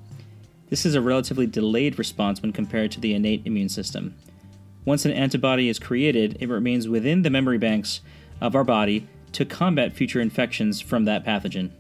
This 0.71 0.85
is 0.85 0.95
a 0.95 1.01
relatively 1.01 1.47
delayed 1.47 1.99
response 1.99 2.43
when 2.43 2.53
compared 2.53 2.91
to 2.93 3.01
the 3.01 3.15
innate 3.15 3.43
immune 3.47 3.69
system. 3.69 4.15
Once 4.85 5.05
an 5.05 5.13
antibody 5.13 5.69
is 5.69 5.79
created, 5.79 6.37
it 6.41 6.49
remains 6.49 6.89
within 6.89 7.23
the 7.23 7.31
memory 7.31 7.59
banks 7.59 8.01
of 8.41 8.55
our 8.55 8.65
body 8.65 9.07
to 9.33 9.45
combat 9.45 9.93
future 9.93 10.21
infections 10.21 10.81
from 10.81 11.05
that 11.05 11.25
pathogen. 11.25 11.71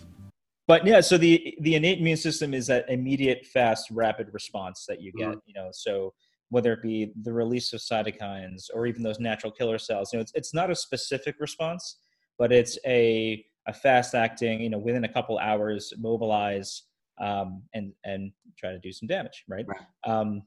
But 0.67 0.87
yeah, 0.87 1.01
so 1.01 1.17
the 1.17 1.57
the 1.61 1.75
innate 1.75 1.99
immune 1.99 2.19
system 2.19 2.53
is 2.53 2.67
that 2.67 2.85
immediate, 2.91 3.47
fast, 3.47 3.91
rapid 3.91 4.29
response 4.33 4.85
that 4.87 5.01
you 5.01 5.13
get. 5.13 5.29
Mm-hmm. 5.29 5.39
You 5.47 5.55
know, 5.55 5.69
so 5.73 6.13
whether 6.51 6.73
it 6.73 6.83
be 6.83 7.13
the 7.23 7.33
release 7.33 7.73
of 7.73 7.81
cytokines 7.81 8.65
or 8.73 8.87
even 8.87 9.03
those 9.03 9.21
natural 9.21 9.53
killer 9.53 9.79
cells. 9.79 10.13
You 10.13 10.19
know, 10.19 10.23
it's, 10.23 10.33
it's 10.35 10.55
not 10.55 10.71
a 10.71 10.75
specific 10.75 11.37
response, 11.41 11.99
but 12.39 12.53
it's 12.53 12.79
a, 12.87 13.45
a 13.67 13.73
fast 13.73 14.15
acting, 14.15 14.61
you 14.61 14.71
know, 14.71 14.79
within 14.79 15.05
a 15.05 15.13
couple 15.13 15.39
hours, 15.39 15.93
mobilize 15.99 16.85
um, 17.21 17.63
and, 17.75 17.93
and 18.05 18.33
try 18.59 18.71
to 18.73 18.79
do 18.79 18.93
some 18.93 19.07
damage, 19.09 19.45
right? 19.49 19.67
right. 19.67 19.81
Um, 20.05 20.43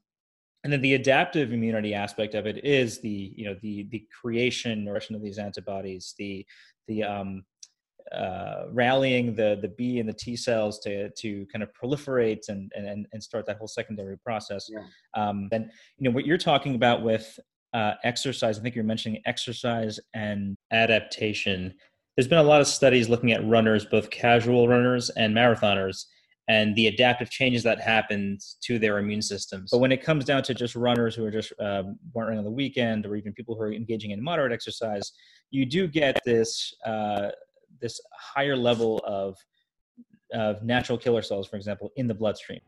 and 0.64 0.72
then 0.72 0.82
the 0.82 0.94
adaptive 0.94 1.54
immunity 1.54 1.94
aspect 1.94 2.36
of 2.36 2.46
it 2.46 2.64
is 2.64 3.00
the, 3.02 3.34
you 3.36 3.46
know, 3.46 3.56
the, 3.62 3.88
the 3.92 4.06
creation 4.22 4.88
or 4.88 4.96
of 4.98 5.22
these 5.22 5.40
antibodies, 5.40 6.14
the, 6.18 6.46
the, 6.88 7.04
um, 7.04 7.44
uh, 8.12 8.66
rallying 8.72 9.36
the 9.36 9.58
the 9.62 9.70
B 9.70 10.00
and 10.00 10.08
the 10.08 10.14
T 10.14 10.36
cells 10.36 10.80
to 10.80 11.10
to 11.10 11.46
kind 11.52 11.64
of 11.64 11.70
proliferate 11.74 12.50
and 12.50 12.72
and 12.76 13.08
and 13.12 13.24
start 13.24 13.46
that 13.46 13.58
whole 13.58 13.68
secondary 13.68 14.18
process. 14.18 14.70
Yeah. 14.70 14.80
Um, 15.14 15.50
and 15.52 15.70
you 15.98 16.10
know 16.10 16.12
what 16.12 16.26
you're 16.26 16.38
talking 16.38 16.76
about 16.76 17.04
with 17.04 17.40
uh, 17.74 17.94
exercise. 18.04 18.60
I 18.60 18.62
think 18.62 18.76
you're 18.76 18.84
mentioning 18.84 19.22
exercise 19.26 20.00
and 20.14 20.58
adaptation. 20.72 21.74
There's 22.16 22.28
been 22.28 22.40
a 22.40 22.44
lot 22.44 22.62
of 22.62 22.68
studies 22.68 23.08
looking 23.08 23.32
at 23.32 23.46
runners, 23.48 23.86
both 23.86 24.10
casual 24.10 24.68
runners 24.68 25.10
and 25.12 25.34
marathoners, 25.34 26.06
and 26.50 26.76
the 26.76 26.88
adaptive 26.88 27.30
changes 27.30 27.64
that 27.64 27.80
happen 27.80 28.38
to 28.64 28.78
their 28.78 28.98
immune 28.98 29.22
systems. 29.22 29.70
But 29.72 29.80
when 29.80 29.92
it 29.92 30.04
comes 30.04 30.26
down 30.26 30.44
to 30.44 30.54
just 30.54 30.76
runners 30.76 31.16
who 31.16 31.24
are 31.26 31.32
just 31.32 31.54
um, 31.60 31.98
running 32.14 32.38
on 32.38 32.44
the 32.44 32.52
weekend, 32.52 33.06
or 33.06 33.16
even 33.16 33.32
people 33.34 33.56
who 33.56 33.62
are 33.62 33.72
engaging 33.72 34.12
in 34.12 34.22
moderate 34.22 34.52
exercise, 34.52 35.14
you 35.52 35.66
do 35.66 35.88
get 35.88 36.20
this. 36.26 36.74
Uh, 36.86 37.30
this 37.80 38.00
higher 38.14 38.56
level 38.56 39.02
of 39.06 39.38
of 40.34 40.64
natural 40.64 40.98
killer 40.98 41.22
cells, 41.22 41.48
for 41.48 41.58
example, 41.58 41.92
in 41.98 42.08
the 42.08 42.14
bloodstream. 42.14 42.62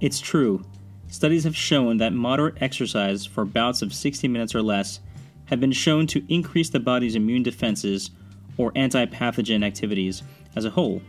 It's 0.00 0.20
true. 0.20 0.62
Studies 1.08 1.44
have 1.44 1.56
shown 1.56 1.96
that 1.96 2.12
moderate 2.12 2.60
exercise 2.62 3.24
for 3.24 3.44
bouts 3.44 3.80
of 3.80 3.94
60 3.94 4.28
minutes 4.28 4.54
or 4.54 4.60
less 4.62 5.00
have 5.46 5.60
been 5.60 5.72
shown 5.72 6.06
to 6.08 6.22
increase 6.28 6.68
the 6.68 6.78
body's 6.78 7.14
immune 7.14 7.42
defenses 7.42 8.10
or 8.58 8.70
anti 8.76 9.06
pathogen 9.06 9.64
activities 9.64 10.22
as 10.56 10.66
a 10.66 10.70
whole. 10.70 11.00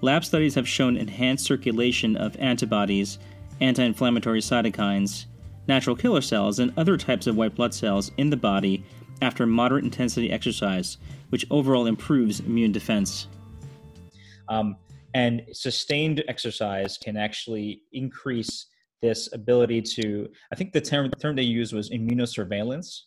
Lab 0.00 0.24
studies 0.24 0.54
have 0.54 0.68
shown 0.68 0.96
enhanced 0.96 1.44
circulation 1.44 2.16
of 2.16 2.36
antibodies, 2.36 3.18
anti 3.60 3.82
inflammatory 3.82 4.40
cytokines, 4.40 5.26
natural 5.66 5.96
killer 5.96 6.20
cells, 6.20 6.58
and 6.58 6.72
other 6.76 6.96
types 6.96 7.26
of 7.26 7.36
white 7.36 7.54
blood 7.54 7.74
cells 7.74 8.12
in 8.16 8.30
the 8.30 8.36
body 8.36 8.84
after 9.22 9.46
moderate 9.46 9.84
intensity 9.84 10.30
exercise, 10.30 10.98
which 11.34 11.44
overall 11.50 11.86
improves 11.86 12.38
immune 12.38 12.70
defense. 12.70 13.26
Um, 14.48 14.76
and 15.14 15.42
sustained 15.52 16.22
exercise 16.28 16.96
can 16.96 17.16
actually 17.16 17.82
increase 17.92 18.66
this 19.02 19.28
ability 19.32 19.82
to, 19.82 20.28
I 20.52 20.54
think 20.54 20.72
the 20.72 20.80
term, 20.80 21.10
the 21.10 21.16
term 21.16 21.34
they 21.34 21.42
used 21.42 21.72
was 21.72 21.90
immunosurveillance. 21.90 23.00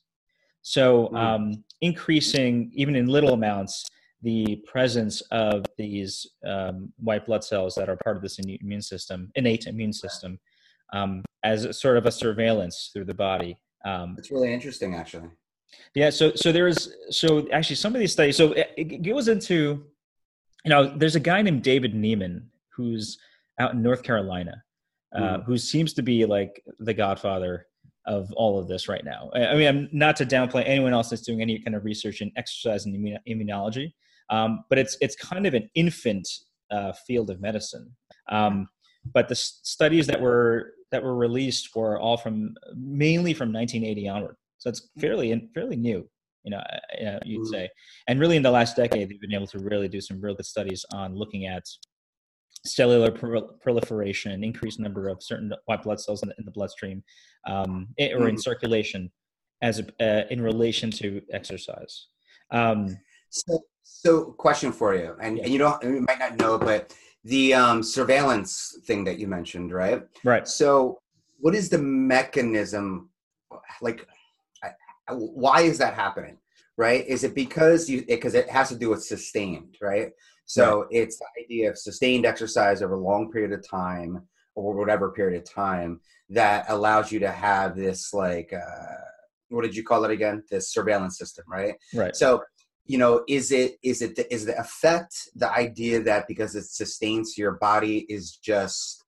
So, 0.62 1.08
hmm. 1.08 1.16
um, 1.16 1.64
increasing, 1.80 2.70
even 2.74 2.98
in 2.98 3.06
little 3.08 3.32
amounts, 3.32 3.86
the 4.22 4.62
presence 4.70 5.22
of 5.32 5.64
these 5.78 6.28
um, 6.46 6.92
white 6.98 7.26
blood 7.28 7.46
cells 7.46 7.76
that 7.76 7.88
are 7.88 7.96
part 7.96 8.18
of 8.18 8.24
this 8.24 8.40
immune 8.40 8.82
system, 8.82 9.32
innate 9.36 9.68
immune 9.68 9.94
system, 9.94 10.38
um, 10.92 11.24
as 11.46 11.80
sort 11.80 11.96
of 11.96 12.06
a 12.06 12.12
surveillance 12.12 12.90
through 12.92 13.06
the 13.06 13.14
body. 13.14 13.56
Um, 13.86 14.16
it's 14.18 14.32
really 14.32 14.52
interesting, 14.52 14.96
actually. 14.96 15.30
Yeah, 15.96 16.10
so 16.10 16.34
so 16.36 16.52
there's 16.52 16.90
so 17.10 17.48
actually 17.52 17.76
some 17.76 17.94
of 17.94 18.00
these 18.00 18.12
studies. 18.12 18.38
So 18.38 18.52
it, 18.54 18.72
it 18.78 19.02
goes 19.04 19.28
into, 19.28 19.86
you 20.64 20.70
know, 20.70 20.96
there's 20.96 21.16
a 21.16 21.20
guy 21.20 21.42
named 21.42 21.64
David 21.64 21.94
Nieman 21.94 22.44
who's 22.76 23.18
out 23.60 23.74
in 23.74 23.82
North 23.82 24.04
Carolina, 24.04 24.64
uh, 25.16 25.20
mm. 25.20 25.46
who 25.46 25.58
seems 25.58 25.94
to 25.94 26.02
be 26.02 26.26
like 26.26 26.64
the 26.80 26.94
godfather 26.94 27.66
of 28.06 28.32
all 28.34 28.58
of 28.58 28.68
this 28.68 28.88
right 28.88 29.04
now. 29.04 29.30
I 29.34 29.56
mean, 29.56 29.68
I'm 29.68 29.90
not 29.92 30.16
to 30.18 30.26
downplay 30.26 30.64
anyone 30.66 30.94
else 30.94 31.10
that's 31.10 31.24
doing 31.24 31.42
any 31.42 31.60
kind 31.60 31.76
of 31.76 31.84
research 31.84 32.22
in 32.22 32.32
exercise 32.38 32.86
and 32.86 33.20
immunology, 33.28 33.94
um, 34.30 34.64
but 34.70 34.78
it's 34.78 34.98
it's 35.02 35.16
kind 35.16 35.46
of 35.46 35.54
an 35.54 35.70
infant 35.76 36.28
uh, 36.72 36.94
field 37.06 37.30
of 37.30 37.42
medicine. 37.42 37.92
Um, 38.30 38.70
but 39.14 39.28
the 39.28 39.36
studies 39.36 40.08
that 40.08 40.22
were 40.22 40.74
that 40.92 41.04
were 41.04 41.16
released 41.16 41.76
were 41.76 42.00
all 42.00 42.18
from 42.18 42.56
mainly 42.76 43.34
from 43.34 43.52
1980 43.52 44.10
onward, 44.10 44.36
so 44.58 44.70
it's 44.70 44.90
fairly 45.00 45.32
and 45.32 45.50
fairly 45.54 45.76
new. 45.76 46.08
You 46.44 46.52
know, 46.52 46.58
uh, 46.60 47.20
you'd 47.26 47.46
mm. 47.46 47.52
say, 47.52 47.70
and 48.08 48.20
really 48.20 48.38
in 48.38 48.44
the 48.44 48.52
last 48.52 48.78
decade, 48.78 49.10
they've 49.10 49.20
been 49.20 49.34
able 49.34 49.48
to 49.48 49.60
really 49.60 49.90
do 49.90 50.00
some 50.00 50.22
real 50.22 50.34
good 50.34 50.46
studies 50.46 50.86
on 50.94 51.14
looking 51.14 51.46
at 51.46 51.64
cellular 52.66 53.12
proliferation, 53.12 54.44
increased 54.44 54.80
number 54.80 55.10
of 55.10 55.22
certain 55.22 55.52
white 55.66 55.84
blood 55.84 56.00
cells 56.00 56.24
in 56.24 56.30
the, 56.30 56.36
in 56.38 56.46
the 56.46 56.52
bloodstream 56.52 57.04
um, 57.48 57.88
or 58.00 58.28
in 58.28 58.36
mm. 58.36 58.42
circulation 58.42 59.12
as 59.62 59.80
a, 59.80 59.86
uh, 60.00 60.28
in 60.30 60.42
relation 60.42 60.92
to 60.92 61.22
exercise. 61.32 62.08
Um, 62.52 62.98
so, 63.30 63.60
so, 63.84 64.26
question 64.38 64.72
for 64.72 64.96
you, 64.96 65.16
and, 65.22 65.38
yeah. 65.38 65.44
and 65.44 65.54
you 65.54 65.60
don't, 65.60 65.84
you 65.84 66.06
might 66.08 66.20
not 66.20 66.38
know, 66.40 66.58
but 66.58 66.94
the 67.24 67.54
um, 67.54 67.84
surveillance 67.84 68.80
thing 68.86 69.04
that 69.04 69.20
you 69.20 69.28
mentioned, 69.28 69.74
right? 69.74 70.04
Right. 70.24 70.48
So, 70.48 71.00
what 71.40 71.56
is 71.56 71.70
the 71.70 71.78
mechanism? 71.78 73.10
Like, 73.82 74.08
why 75.10 75.62
is 75.62 75.78
that 75.80 75.94
happening? 75.94 76.38
Right? 76.78 77.06
Is 77.08 77.24
it 77.24 77.34
because 77.34 77.90
you? 77.90 78.06
Because 78.06 78.36
it 78.36 78.50
has 78.50 78.70
to 78.70 78.76
do 78.76 78.90
with 78.90 79.04
sustained, 79.04 79.78
right? 79.82 80.12
So 80.46 80.82
right. 80.82 80.88
it's 80.92 81.20
the 81.20 81.26
idea 81.44 81.70
of 81.70 81.78
sustained 81.78 82.26
exercise 82.26 82.82
over 82.82 82.94
a 82.94 83.00
long 83.00 83.32
period 83.32 83.52
of 83.52 83.68
time 83.68 84.28
or 84.56 84.74
whatever 84.74 85.12
period 85.12 85.42
of 85.42 85.50
time 85.50 86.00
that 86.30 86.66
allows 86.70 87.12
you 87.12 87.20
to 87.20 87.32
have 87.32 87.76
this 87.76 88.14
like 88.14 88.54
uh, 88.54 88.96
what 89.50 89.64
did 89.64 89.76
you 89.76 89.84
call 89.84 90.04
it 90.06 90.12
again? 90.12 90.44
This 90.50 90.72
surveillance 90.72 91.18
system, 91.18 91.46
right? 91.48 91.76
Right. 91.94 92.16
So 92.16 92.44
you 92.86 92.98
know, 92.98 93.24
is 93.28 93.52
it 93.52 93.78
is 93.84 94.02
it 94.02 94.18
is 94.32 94.46
the 94.46 94.58
effect 94.60 95.30
the 95.36 95.52
idea 95.52 96.02
that 96.04 96.28
because 96.28 96.56
it 96.56 96.64
sustains 96.64 97.38
your 97.38 97.54
body 97.54 98.06
is 98.10 98.38
just 98.38 99.04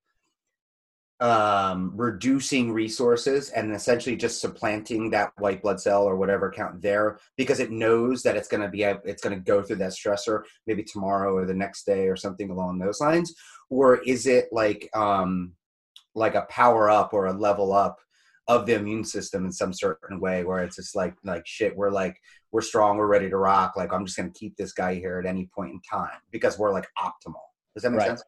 um, 1.22 1.92
reducing 1.96 2.72
resources 2.72 3.50
and 3.50 3.74
essentially 3.74 4.16
just 4.16 4.40
supplanting 4.40 5.10
that 5.10 5.34
white 5.38 5.62
blood 5.62 5.80
cell 5.80 6.04
or 6.04 6.16
whatever 6.16 6.50
count 6.50 6.82
there 6.82 7.20
because 7.36 7.60
it 7.60 7.72
knows 7.72 8.24
that 8.24 8.38
it's 8.38 8.48
going 8.48 8.62
to 8.62 8.70
be 8.70 8.84
it's 8.84 9.22
going 9.22 9.36
to 9.36 9.42
go 9.42 9.62
through 9.62 9.76
that 9.78 9.92
stressor 9.92 10.44
maybe 10.66 10.84
tomorrow 10.84 11.36
or 11.36 11.46
the 11.46 11.54
next 11.54 11.86
day 11.86 12.08
or 12.08 12.16
something 12.16 12.50
along 12.50 12.80
those 12.80 13.02
lines? 13.02 13.34
Or 13.70 13.98
is 13.98 14.28
it 14.28 14.48
like 14.52 14.90
um 14.94 15.54
like 16.16 16.36
a 16.36 16.48
power 16.50 16.90
up 16.90 17.14
or 17.14 17.28
a 17.28 17.34
level 17.34 17.74
up 17.74 18.00
of 18.48 18.66
the 18.66 18.74
immune 18.74 19.04
system 19.04 19.46
in 19.46 19.52
some 19.52 19.74
certain 19.74 20.20
way 20.20 20.44
where 20.44 20.64
it's 20.64 20.78
just 20.78 20.96
like 20.96 21.14
like 21.24 21.46
shit 21.46 21.76
we're 21.76 21.92
like 21.92 22.18
we're 22.52 22.62
strong 22.62 22.98
we're 22.98 23.06
ready 23.06 23.30
to 23.30 23.38
rock 23.38 23.78
like 23.78 23.94
i'm 23.94 24.04
just 24.04 24.18
going 24.18 24.32
to 24.32 24.40
keep 24.40 24.58
this 24.58 24.74
guy 24.74 24.96
here 24.96 25.20
at 25.20 25.30
any 25.30 25.48
point 25.54 25.72
in 25.72 25.80
time 25.82 26.18
because 26.32 26.58
we're 26.58 26.74
like 26.74 26.88
optimal? 26.98 27.36
Does 27.76 27.84
that 27.84 27.92
make 27.92 28.00
right. 28.00 28.08
sense 28.08 28.24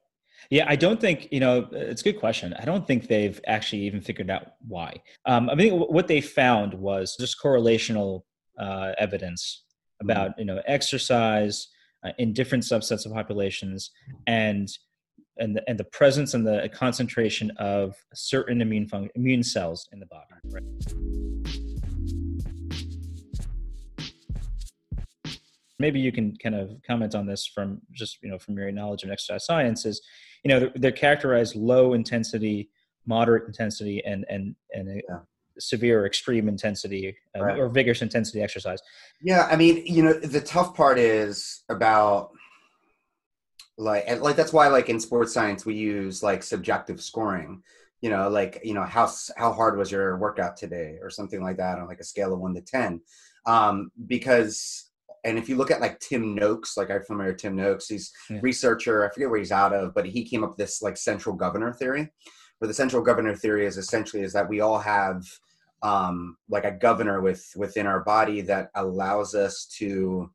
yeah, 0.49 0.65
I 0.67 0.75
don't 0.75 0.99
think 0.99 1.27
you 1.31 1.39
know. 1.39 1.67
It's 1.71 2.01
a 2.01 2.03
good 2.03 2.19
question. 2.19 2.53
I 2.59 2.65
don't 2.65 2.85
think 2.85 3.07
they've 3.07 3.39
actually 3.47 3.83
even 3.83 4.01
figured 4.01 4.29
out 4.29 4.53
why. 4.67 4.95
Um, 5.25 5.49
I 5.49 5.55
mean, 5.55 5.73
what 5.73 6.07
they 6.07 6.21
found 6.21 6.73
was 6.73 7.15
just 7.19 7.41
correlational 7.41 8.23
uh, 8.59 8.93
evidence 8.97 9.63
mm-hmm. 10.01 10.09
about 10.09 10.37
you 10.37 10.45
know 10.45 10.61
exercise 10.67 11.67
uh, 12.03 12.11
in 12.17 12.33
different 12.33 12.63
subsets 12.63 13.05
of 13.05 13.13
populations 13.13 13.91
and 14.27 14.69
and 15.37 15.55
the, 15.55 15.63
and 15.67 15.79
the 15.79 15.85
presence 15.85 16.33
and 16.33 16.45
the 16.45 16.69
concentration 16.73 17.51
of 17.57 17.95
certain 18.13 18.61
immune 18.61 18.87
fun- 18.87 19.09
immune 19.15 19.43
cells 19.43 19.87
in 19.91 19.99
the 19.99 20.05
body. 20.07 20.25
Right? 20.45 20.63
Maybe 25.79 25.99
you 25.99 26.11
can 26.11 26.35
kind 26.37 26.53
of 26.53 26.69
comment 26.85 27.15
on 27.15 27.25
this 27.25 27.47
from 27.47 27.81
just 27.91 28.17
you 28.21 28.29
know 28.29 28.37
from 28.37 28.57
your 28.57 28.71
knowledge 28.71 29.03
of 29.03 29.11
exercise 29.11 29.45
sciences 29.45 30.01
you 30.43 30.49
know 30.49 30.59
they're, 30.59 30.71
they're 30.75 30.91
characterized 30.91 31.55
low 31.55 31.93
intensity 31.93 32.69
moderate 33.05 33.47
intensity 33.47 34.03
and 34.05 34.25
and 34.29 34.55
and 34.73 35.01
yeah. 35.09 35.19
severe 35.59 36.05
extreme 36.05 36.47
intensity 36.47 37.15
uh, 37.37 37.43
right. 37.43 37.59
or 37.59 37.69
vigorous 37.69 38.01
intensity 38.01 38.41
exercise 38.41 38.79
yeah 39.21 39.47
i 39.51 39.55
mean 39.55 39.83
you 39.85 40.03
know 40.03 40.13
the 40.13 40.41
tough 40.41 40.75
part 40.75 40.97
is 40.97 41.63
about 41.69 42.31
like 43.77 44.03
and 44.07 44.21
like 44.21 44.35
that's 44.35 44.53
why 44.53 44.67
like 44.67 44.89
in 44.89 44.99
sports 44.99 45.33
science 45.33 45.65
we 45.65 45.73
use 45.73 46.21
like 46.21 46.43
subjective 46.43 47.01
scoring 47.01 47.61
you 48.01 48.09
know 48.09 48.29
like 48.29 48.59
you 48.63 48.73
know 48.73 48.83
how 48.83 49.09
how 49.37 49.51
hard 49.51 49.77
was 49.77 49.91
your 49.91 50.17
workout 50.17 50.57
today 50.57 50.97
or 51.01 51.09
something 51.09 51.41
like 51.41 51.57
that 51.57 51.79
on 51.79 51.87
like 51.87 51.99
a 51.99 52.03
scale 52.03 52.33
of 52.33 52.39
1 52.39 52.55
to 52.55 52.61
10 52.61 53.01
um 53.45 53.91
because 54.07 54.90
and 55.23 55.37
if 55.37 55.47
you 55.47 55.55
look 55.55 55.71
at 55.71 55.81
like 55.81 55.99
Tim 55.99 56.33
Noakes, 56.35 56.77
like 56.77 56.89
I'm 56.89 57.03
familiar 57.03 57.31
with 57.31 57.41
Tim 57.41 57.55
Noakes, 57.55 57.87
he's 57.87 58.11
yeah. 58.29 58.39
researcher. 58.41 59.05
I 59.05 59.13
forget 59.13 59.29
where 59.29 59.39
he's 59.39 59.51
out 59.51 59.73
of, 59.73 59.93
but 59.93 60.05
he 60.05 60.23
came 60.23 60.43
up 60.43 60.51
with 60.51 60.57
this 60.57 60.81
like 60.81 60.97
central 60.97 61.35
governor 61.35 61.73
theory. 61.73 62.09
Where 62.59 62.67
the 62.67 62.73
central 62.73 63.01
governor 63.01 63.35
theory 63.35 63.65
is 63.65 63.77
essentially 63.77 64.23
is 64.23 64.33
that 64.33 64.47
we 64.47 64.61
all 64.61 64.79
have 64.79 65.23
um, 65.83 66.37
like 66.49 66.65
a 66.65 66.71
governor 66.71 67.21
with 67.21 67.45
within 67.55 67.87
our 67.87 68.03
body 68.03 68.41
that 68.41 68.69
allows 68.75 69.33
us 69.33 69.65
to 69.77 70.31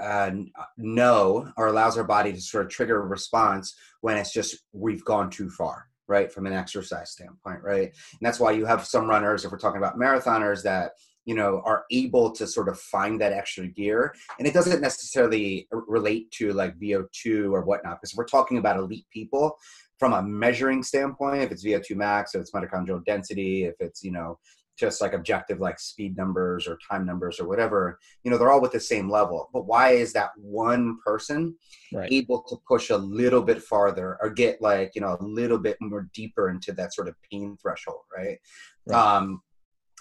uh, 0.00 0.30
know 0.76 1.50
or 1.56 1.68
allows 1.68 1.96
our 1.96 2.04
body 2.04 2.32
to 2.32 2.40
sort 2.40 2.66
of 2.66 2.70
trigger 2.70 3.02
a 3.02 3.06
response 3.06 3.74
when 4.00 4.16
it's 4.16 4.32
just 4.32 4.64
we've 4.72 5.04
gone 5.04 5.30
too 5.30 5.48
far 5.48 5.88
right 6.08 6.32
from 6.32 6.46
an 6.46 6.52
exercise 6.52 7.10
standpoint 7.12 7.62
right 7.62 7.88
and 7.88 8.20
that's 8.20 8.40
why 8.40 8.50
you 8.50 8.66
have 8.66 8.84
some 8.84 9.08
runners 9.08 9.44
if 9.44 9.50
we're 9.50 9.58
talking 9.58 9.78
about 9.78 9.96
marathoners 9.96 10.62
that 10.62 10.92
you 11.26 11.34
know 11.34 11.60
are 11.64 11.84
able 11.90 12.30
to 12.30 12.46
sort 12.46 12.68
of 12.68 12.80
find 12.80 13.20
that 13.20 13.32
extra 13.32 13.66
gear 13.66 14.14
and 14.38 14.48
it 14.48 14.54
doesn't 14.54 14.80
necessarily 14.80 15.68
relate 15.70 16.30
to 16.30 16.52
like 16.52 16.78
vo2 16.78 17.52
or 17.52 17.62
whatnot 17.64 17.98
because 18.00 18.14
we're 18.16 18.24
talking 18.24 18.58
about 18.58 18.78
elite 18.78 19.06
people 19.12 19.56
from 19.98 20.14
a 20.14 20.22
measuring 20.22 20.82
standpoint 20.82 21.42
if 21.42 21.50
it's 21.50 21.64
vo2 21.64 21.94
max 21.94 22.34
if 22.34 22.40
it's 22.40 22.52
mitochondrial 22.52 23.04
density 23.04 23.64
if 23.64 23.74
it's 23.80 24.02
you 24.02 24.12
know 24.12 24.38
just 24.78 25.00
like 25.00 25.14
objective 25.14 25.58
like 25.58 25.80
speed 25.80 26.16
numbers 26.16 26.68
or 26.68 26.78
time 26.88 27.06
numbers 27.06 27.40
or 27.40 27.48
whatever 27.48 27.98
you 28.22 28.30
know 28.30 28.38
they're 28.38 28.50
all 28.50 28.60
with 28.60 28.72
the 28.72 28.80
same 28.80 29.10
level 29.10 29.48
but 29.52 29.66
why 29.66 29.90
is 29.90 30.12
that 30.12 30.30
one 30.36 30.98
person 31.04 31.56
right. 31.92 32.12
able 32.12 32.42
to 32.42 32.56
push 32.68 32.90
a 32.90 32.96
little 32.96 33.42
bit 33.42 33.62
farther 33.62 34.18
or 34.20 34.30
get 34.30 34.60
like 34.60 34.92
you 34.94 35.00
know 35.00 35.16
a 35.18 35.24
little 35.24 35.58
bit 35.58 35.76
more 35.80 36.08
deeper 36.14 36.50
into 36.50 36.72
that 36.72 36.94
sort 36.94 37.08
of 37.08 37.14
pain 37.30 37.56
threshold 37.60 38.02
right, 38.14 38.38
right. 38.86 39.16
um 39.16 39.40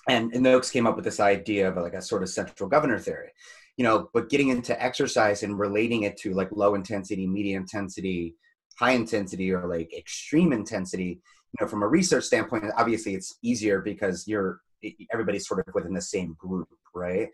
and, 0.07 0.33
and 0.33 0.43
Noakes 0.43 0.71
came 0.71 0.88
up 0.88 0.95
with 0.95 1.05
this 1.05 1.19
idea 1.19 1.69
of 1.69 1.77
like 1.77 1.93
a 1.93 2.01
sort 2.01 2.24
of 2.24 2.29
central 2.29 2.69
governor 2.69 3.00
theory, 3.00 3.31
you 3.77 3.83
know, 3.83 4.09
but 4.13 4.29
getting 4.29 4.50
into 4.50 4.81
exercise 4.81 5.43
and 5.43 5.57
relating 5.57 6.03
it 6.03 6.17
to 6.17 6.33
like 6.33 6.50
low 6.51 6.75
intensity, 6.75 7.27
medium 7.27 7.63
intensity, 7.63 8.35
high 8.77 8.91
intensity, 8.91 9.51
or 9.51 9.67
like 9.67 9.93
extreme 9.97 10.53
intensity, 10.53 11.21
you 11.59 11.65
know, 11.65 11.67
from 11.67 11.83
a 11.83 11.88
research 11.88 12.25
standpoint, 12.25 12.65
obviously 12.77 13.15
it's 13.15 13.38
easier 13.41 13.81
because 13.81 14.27
you're 14.27 14.62
everybody's 15.12 15.47
sort 15.47 15.65
of 15.67 15.74
within 15.74 15.93
the 15.93 16.01
same 16.01 16.35
group, 16.38 16.67
right? 16.93 17.29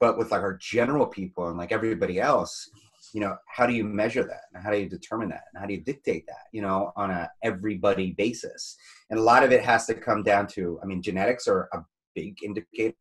But 0.00 0.16
with 0.16 0.30
like 0.30 0.42
our 0.42 0.56
general 0.56 1.06
people 1.06 1.48
and 1.48 1.58
like 1.58 1.72
everybody 1.72 2.20
else, 2.20 2.70
you 3.12 3.20
know, 3.20 3.36
how 3.46 3.66
do 3.66 3.74
you 3.74 3.84
measure 3.84 4.24
that? 4.24 4.42
And 4.52 4.62
how 4.62 4.70
do 4.70 4.78
you 4.78 4.88
determine 4.88 5.28
that? 5.28 5.44
And 5.52 5.60
how 5.60 5.66
do 5.66 5.74
you 5.74 5.80
dictate 5.80 6.26
that, 6.26 6.46
you 6.52 6.62
know, 6.62 6.92
on 6.96 7.10
a 7.10 7.30
everybody 7.42 8.12
basis? 8.12 8.76
And 9.10 9.18
a 9.18 9.22
lot 9.22 9.44
of 9.44 9.52
it 9.52 9.62
has 9.64 9.86
to 9.86 9.94
come 9.94 10.22
down 10.22 10.46
to, 10.48 10.80
I 10.82 10.86
mean, 10.86 11.02
genetics 11.02 11.46
are 11.46 11.68
a 11.72 11.84
big 12.14 12.42
indicator 12.42 12.94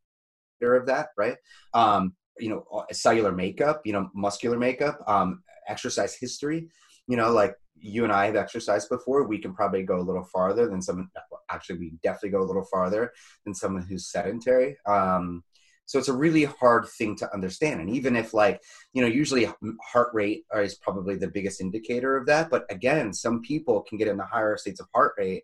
of 0.62 0.86
that, 0.88 1.10
right? 1.18 1.38
Um, 1.74 2.16
you 2.40 2.50
know, 2.50 2.66
uh, 2.74 2.84
cellular 2.92 3.32
makeup, 3.32 3.82
you 3.86 3.94
know, 3.94 4.10
muscular 4.14 4.58
makeup, 4.58 5.00
um, 5.08 5.44
exercise 5.68 6.16
history. 6.16 6.70
You 7.08 7.18
know, 7.18 7.32
like 7.32 7.56
you 7.76 8.04
and 8.06 8.14
I 8.14 8.28
have 8.28 8.36
exercised 8.36 8.90
before, 8.90 9.28
we 9.28 9.40
can 9.40 9.54
probably 9.54 9.84
go 9.84 10.00
a 10.00 10.02
little 10.02 10.24
farther 10.24 10.68
than 10.70 10.82
someone. 10.82 11.10
Actually, 11.52 11.80
we 11.80 11.94
definitely 12.02 12.30
go 12.30 12.42
a 12.42 12.50
little 12.50 12.66
farther 12.66 13.12
than 13.46 13.54
someone 13.54 13.84
who's 13.84 14.10
sedentary. 14.10 14.78
Um, 14.86 15.44
so 15.86 16.00
it's 16.00 16.08
a 16.08 16.14
really 16.14 16.46
hard 16.46 16.88
thing 16.88 17.16
to 17.18 17.34
understand. 17.34 17.82
And 17.82 17.90
even 17.90 18.16
if, 18.16 18.34
like, 18.34 18.62
you 18.94 19.02
know, 19.02 19.08
usually 19.08 19.50
heart 19.84 20.10
rate 20.14 20.46
is 20.56 20.76
probably 20.76 21.18
the 21.18 21.28
biggest 21.28 21.60
indicator 21.60 22.16
of 22.16 22.26
that. 22.28 22.50
But 22.50 22.66
again, 22.70 23.14
some 23.14 23.42
people 23.42 23.82
can 23.82 23.98
get 23.98 24.08
in 24.08 24.18
the 24.18 24.26
higher 24.26 24.56
states 24.56 24.80
of 24.80 24.88
heart 24.96 25.14
rate 25.18 25.44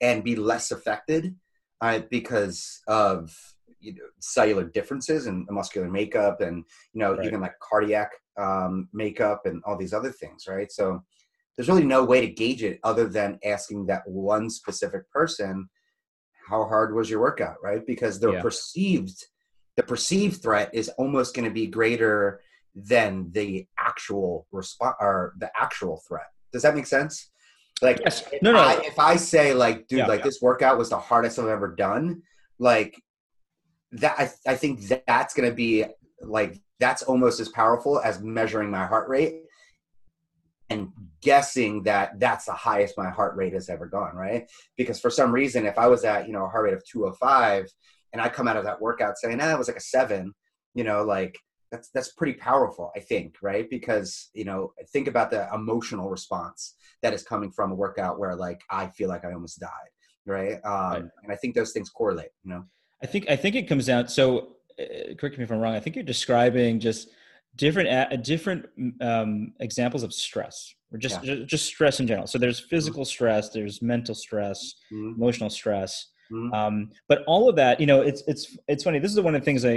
and 0.00 0.22
be 0.22 0.36
less 0.36 0.70
affected 0.70 1.34
uh, 1.80 2.00
because 2.10 2.80
of 2.86 3.34
you 3.80 3.94
know, 3.94 4.02
cellular 4.20 4.64
differences 4.64 5.26
and 5.26 5.46
muscular 5.50 5.90
makeup 5.90 6.40
and 6.40 6.64
you 6.92 7.00
know 7.00 7.14
right. 7.14 7.26
even 7.26 7.40
like 7.40 7.58
cardiac 7.60 8.10
um, 8.38 8.88
makeup 8.92 9.42
and 9.44 9.62
all 9.64 9.76
these 9.76 9.92
other 9.92 10.10
things 10.10 10.46
right? 10.48 10.72
So 10.72 11.02
there's 11.56 11.68
really 11.68 11.84
no 11.84 12.04
way 12.04 12.20
to 12.20 12.32
gauge 12.32 12.62
it 12.62 12.80
other 12.82 13.06
than 13.06 13.38
asking 13.44 13.86
that 13.86 14.02
one 14.06 14.50
specific 14.50 15.08
person 15.10 15.68
how 16.48 16.64
hard 16.64 16.94
was 16.94 17.08
your 17.08 17.20
workout? 17.20 17.56
right? 17.62 17.86
Because 17.86 18.20
the 18.20 18.32
yeah. 18.32 18.42
perceived 18.42 19.26
the 19.76 19.82
perceived 19.82 20.40
threat 20.40 20.70
is 20.72 20.88
almost 20.90 21.34
going 21.34 21.46
to 21.48 21.54
be 21.54 21.66
greater 21.66 22.40
than 22.76 23.30
the 23.32 23.66
actual 23.78 24.46
response 24.52 24.94
or 25.00 25.34
the 25.38 25.50
actual 25.60 26.02
threat. 26.06 26.26
Does 26.52 26.62
that 26.62 26.76
make 26.76 26.86
sense 26.86 27.30
Like, 27.82 28.00
Yes. 28.04 28.24
No, 28.40 28.52
no. 28.52 28.58
I, 28.58 28.80
if 28.84 28.98
I 28.98 29.16
say 29.16 29.52
like, 29.54 29.88
dude, 29.88 30.00
Yeah, 30.00 30.06
like 30.06 30.20
yeah. 30.20 30.24
this 30.26 30.40
workout 30.40 30.78
was 30.78 30.90
the 30.90 30.98
hardest 30.98 31.38
I've 31.38 31.48
ever 31.48 31.74
done, 31.74 32.22
like 32.58 33.00
that, 33.92 34.14
I, 34.18 34.52
I 34.52 34.56
think 34.56 34.88
that 34.88 35.04
that's 35.06 35.34
gonna 35.34 35.52
be 35.52 35.84
like 36.20 36.60
that's 36.80 37.02
almost 37.02 37.40
as 37.40 37.48
powerful 37.48 38.00
as 38.00 38.20
measuring 38.20 38.70
my 38.70 38.86
heart 38.86 39.08
rate 39.08 39.42
and 40.70 40.88
guessing 41.20 41.82
that 41.84 42.18
that's 42.18 42.46
the 42.46 42.52
highest 42.52 42.96
my 42.96 43.10
heart 43.10 43.36
rate 43.36 43.52
has 43.52 43.68
ever 43.68 43.86
gone, 43.86 44.16
right? 44.16 44.50
Because 44.76 44.98
for 44.98 45.10
some 45.10 45.32
reason, 45.32 45.66
if 45.66 45.78
I 45.78 45.86
was 45.86 46.04
at 46.04 46.26
you 46.26 46.32
know 46.32 46.44
a 46.44 46.48
heart 46.48 46.64
rate 46.64 46.74
of 46.74 46.84
205 46.86 47.68
and 48.12 48.22
I 48.22 48.28
come 48.28 48.48
out 48.48 48.56
of 48.56 48.64
that 48.64 48.80
workout 48.80 49.18
saying, 49.18 49.40
"Ah, 49.40 49.52
it 49.52 49.58
was 49.58 49.68
like 49.68 49.76
a 49.76 49.80
seven, 49.80 50.32
you 50.74 50.84
know, 50.84 51.02
like 51.04 51.38
that's 51.74 51.88
that's 51.90 52.12
pretty 52.12 52.34
powerful, 52.34 52.92
I 52.96 53.00
think, 53.00 53.36
right? 53.42 53.68
Because 53.68 54.30
you 54.32 54.44
know, 54.44 54.72
think 54.92 55.08
about 55.08 55.30
the 55.30 55.48
emotional 55.52 56.08
response 56.08 56.74
that 57.02 57.12
is 57.12 57.22
coming 57.22 57.50
from 57.50 57.72
a 57.72 57.74
workout 57.74 58.18
where 58.18 58.34
like 58.36 58.60
I 58.70 58.86
feel 58.88 59.08
like 59.08 59.24
I 59.24 59.32
almost 59.32 59.58
died, 59.60 59.90
right? 60.26 60.54
Um, 60.64 60.92
Right. 60.92 61.04
And 61.22 61.32
I 61.32 61.36
think 61.36 61.54
those 61.54 61.72
things 61.72 61.90
correlate, 61.90 62.30
you 62.44 62.50
know. 62.52 62.64
I 63.02 63.06
think 63.06 63.28
I 63.28 63.36
think 63.36 63.54
it 63.56 63.66
comes 63.68 63.86
down. 63.86 64.08
So, 64.08 64.56
uh, 64.80 65.14
correct 65.18 65.36
me 65.38 65.44
if 65.44 65.50
I'm 65.50 65.58
wrong. 65.58 65.74
I 65.74 65.80
think 65.80 65.96
you're 65.96 66.04
describing 66.16 66.78
just 66.80 67.08
different 67.56 67.88
a- 67.88 68.16
different 68.16 68.66
um, 69.00 69.52
examples 69.60 70.02
of 70.02 70.12
stress, 70.12 70.56
or 70.92 70.98
just 70.98 71.22
ju- 71.22 71.44
just 71.44 71.66
stress 71.66 72.00
in 72.00 72.06
general. 72.06 72.26
So 72.26 72.38
there's 72.38 72.60
physical 72.60 73.04
stress, 73.04 73.50
there's 73.50 73.82
mental 73.82 74.14
stress, 74.14 74.58
Mhm. 74.92 75.16
emotional 75.16 75.50
stress, 75.50 75.92
Mhm. 76.30 76.54
um, 76.58 76.90
but 77.10 77.18
all 77.26 77.48
of 77.50 77.56
that, 77.56 77.80
you 77.82 77.86
know, 77.90 78.00
it's 78.10 78.22
it's 78.26 78.56
it's 78.72 78.84
funny. 78.84 78.98
This 79.00 79.12
is 79.12 79.20
one 79.20 79.34
of 79.34 79.40
the 79.42 79.44
things 79.44 79.64
I 79.64 79.76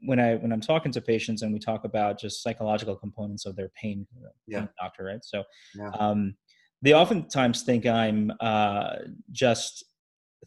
when 0.00 0.20
I 0.20 0.34
when 0.36 0.52
I'm 0.52 0.60
talking 0.60 0.92
to 0.92 1.00
patients 1.00 1.42
and 1.42 1.52
we 1.52 1.58
talk 1.58 1.84
about 1.84 2.18
just 2.18 2.42
psychological 2.42 2.96
components 2.96 3.46
of 3.46 3.56
their 3.56 3.70
pain, 3.80 4.06
Yeah. 4.46 4.66
doctor, 4.80 5.04
right? 5.04 5.24
So, 5.24 5.44
Yeah. 5.74 5.90
um, 5.98 6.36
they 6.82 6.92
oftentimes 6.94 7.62
think 7.62 7.86
I'm 7.86 8.32
uh, 8.40 8.96
just 9.30 9.84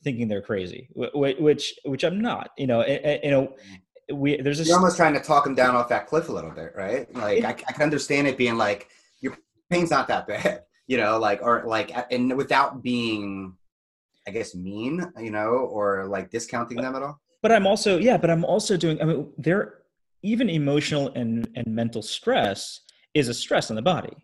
thinking 0.03 0.27
they're 0.27 0.41
crazy, 0.41 0.87
wh- 0.95 1.11
wh- 1.13 1.41
which 1.41 1.73
which 1.85 2.03
I'm 2.03 2.21
not. 2.21 2.51
You 2.57 2.67
know, 2.67 2.85
you 2.85 3.31
know, 3.31 3.55
we 4.13 4.37
there's 4.41 4.59
a 4.59 4.63
You're 4.63 4.75
almost 4.77 4.97
trying 4.97 5.13
to 5.15 5.19
talk 5.19 5.43
them 5.43 5.55
down 5.55 5.75
off 5.75 5.89
that 5.89 6.07
cliff 6.07 6.29
a 6.29 6.31
little 6.31 6.51
bit, 6.51 6.73
right? 6.75 7.13
Like 7.15 7.43
I, 7.43 7.49
I 7.49 7.71
can 7.73 7.81
understand 7.81 8.27
it 8.27 8.37
being 8.37 8.57
like 8.57 8.89
your 9.21 9.35
pain's 9.71 9.89
not 9.89 10.07
that 10.09 10.27
bad, 10.27 10.63
you 10.87 10.97
know, 10.97 11.17
like 11.19 11.41
or 11.41 11.63
like 11.65 11.91
and 12.11 12.37
without 12.37 12.83
being, 12.83 13.55
I 14.27 14.31
guess, 14.31 14.53
mean, 14.53 15.11
you 15.17 15.31
know, 15.31 15.49
or 15.49 16.05
like 16.05 16.29
discounting 16.29 16.77
them 16.77 16.95
at 16.95 17.01
all. 17.01 17.19
But 17.41 17.51
I'm 17.51 17.65
also 17.67 17.97
yeah, 17.97 18.17
but 18.17 18.29
I'm 18.29 18.45
also 18.45 18.77
doing. 18.77 19.01
I 19.01 19.05
mean, 19.05 19.31
there 19.37 19.79
even 20.23 20.49
emotional 20.49 21.11
and 21.15 21.47
and 21.55 21.65
mental 21.67 22.01
stress 22.01 22.81
is 23.13 23.27
a 23.29 23.33
stress 23.33 23.69
on 23.69 23.75
the 23.75 23.81
body. 23.81 24.15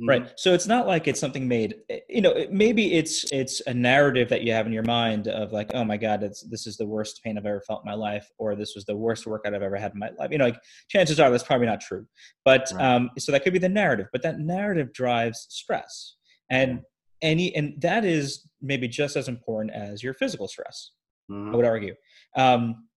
Mhm. 0.00 0.08
right 0.08 0.32
so 0.36 0.54
it's 0.54 0.66
not 0.66 0.86
like 0.86 1.06
it's 1.06 1.20
something 1.20 1.46
made 1.46 1.74
you 2.08 2.22
know 2.22 2.46
maybe 2.50 2.94
it's 2.94 3.30
it's 3.30 3.60
a 3.66 3.74
narrative 3.74 4.26
that 4.30 4.40
you 4.42 4.50
have 4.50 4.66
in 4.66 4.72
your 4.72 4.84
mind 4.84 5.28
of 5.28 5.52
like 5.52 5.70
oh 5.74 5.84
my 5.84 5.98
god 5.98 6.22
it's 6.22 6.40
this 6.48 6.66
is 6.66 6.78
the 6.78 6.86
worst 6.86 7.20
pain 7.22 7.36
i've 7.36 7.44
ever 7.44 7.60
felt 7.60 7.82
in 7.84 7.90
my 7.90 7.94
life 7.94 8.26
or 8.38 8.56
this 8.56 8.72
was 8.74 8.86
the 8.86 8.96
worst 8.96 9.26
workout 9.26 9.54
i've 9.54 9.60
ever 9.62 9.76
had 9.76 9.92
in 9.92 9.98
my 9.98 10.08
life 10.18 10.30
you 10.30 10.38
know 10.38 10.46
like 10.46 10.58
chances 10.88 11.20
are 11.20 11.30
that's 11.30 11.44
probably 11.44 11.66
not 11.66 11.78
true 11.78 12.06
but 12.42 12.72
Right. 12.72 12.82
um 12.94 13.10
so 13.18 13.32
that 13.32 13.44
could 13.44 13.52
be 13.52 13.58
the 13.58 13.68
narrative 13.68 14.06
but 14.12 14.22
that 14.22 14.38
narrative 14.38 14.94
drives 14.94 15.46
stress 15.50 16.16
and 16.48 16.80
any 17.20 17.54
and 17.54 17.78
that 17.82 18.06
is 18.06 18.48
maybe 18.62 18.88
just 18.88 19.14
as 19.14 19.28
important 19.28 19.74
as 19.74 20.02
your 20.02 20.14
physical 20.14 20.48
stress 20.48 20.92
I 21.30 21.34
Mhm. 21.34 21.56
would 21.56 21.64
argue. 21.66 21.94
Um, 22.36 22.88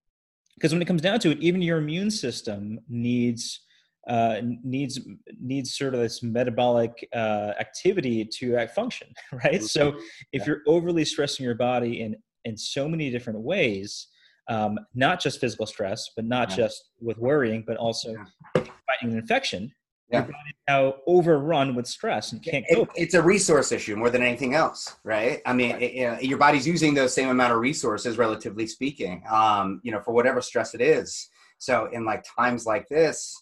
because 0.56 0.72
when 0.72 0.82
it 0.82 0.86
comes 0.86 1.02
down 1.02 1.20
to 1.20 1.32
it, 1.32 1.40
even 1.40 1.62
your 1.62 1.78
immune 1.80 2.10
system 2.10 2.80
needs 2.88 3.62
uh, 4.08 4.40
needs 4.64 5.00
needs 5.42 5.76
sort 5.76 5.96
of 5.96 6.00
this 6.00 6.22
metabolic 6.22 7.10
uh, 7.14 7.54
activity 7.60 8.24
to 8.24 8.56
act 8.56 8.76
function, 8.76 9.08
right? 9.44 9.62
So 9.64 9.88
if 9.90 9.94
Mm-hmm. 9.96 10.02
Yeah. 10.34 10.44
you're 10.46 10.62
overly 10.68 11.04
stressing 11.06 11.44
your 11.44 11.56
body 11.56 12.02
in 12.02 12.16
in 12.46 12.56
so 12.56 12.88
many 12.88 13.10
different 13.10 13.40
ways, 13.40 14.08
um, 14.48 14.78
not 14.94 15.20
just 15.20 15.42
physical 15.42 15.66
stress, 15.66 16.12
but 16.16 16.24
not 16.24 16.50
Yeah. 16.52 16.56
just 16.58 16.92
with 17.02 17.18
worrying, 17.18 17.64
but 17.66 17.78
also 17.78 18.16
fighting 18.54 19.12
an 19.12 19.18
infection, 19.18 19.74
Yeah. 20.10 20.20
your 20.20 20.28
body's 20.28 20.54
now 20.68 20.94
overrun 21.08 21.74
with 21.76 21.88
stress 21.88 22.32
and 22.32 22.44
can't 22.44 22.64
It- 22.70 22.76
cope. 22.76 22.90
it's 22.96 23.16
a 23.16 23.22
resource 23.24 23.72
issue 23.72 23.96
more 23.96 24.10
than 24.12 24.22
anything 24.22 24.54
else, 24.54 24.96
right? 25.04 25.42
I 25.46 25.54
mean, 25.54 25.76
it- 25.82 25.94
you 25.94 26.08
know, 26.08 26.20
your 26.20 26.38
body's 26.38 26.68
using 26.68 26.94
those 26.94 27.14
same 27.14 27.30
amount 27.30 27.54
of 27.54 27.60
resources, 27.60 28.18
relatively 28.18 28.68
speaking, 28.68 29.24
um, 29.30 29.82
you 29.84 29.92
know, 29.92 30.02
for 30.02 30.14
whatever 30.14 30.42
stress 30.42 30.76
it 30.76 30.82
is. 30.82 31.28
So, 31.58 31.88
in 31.88 32.06
like 32.06 32.24
times 32.38 32.66
like 32.66 32.88
this, 32.88 33.36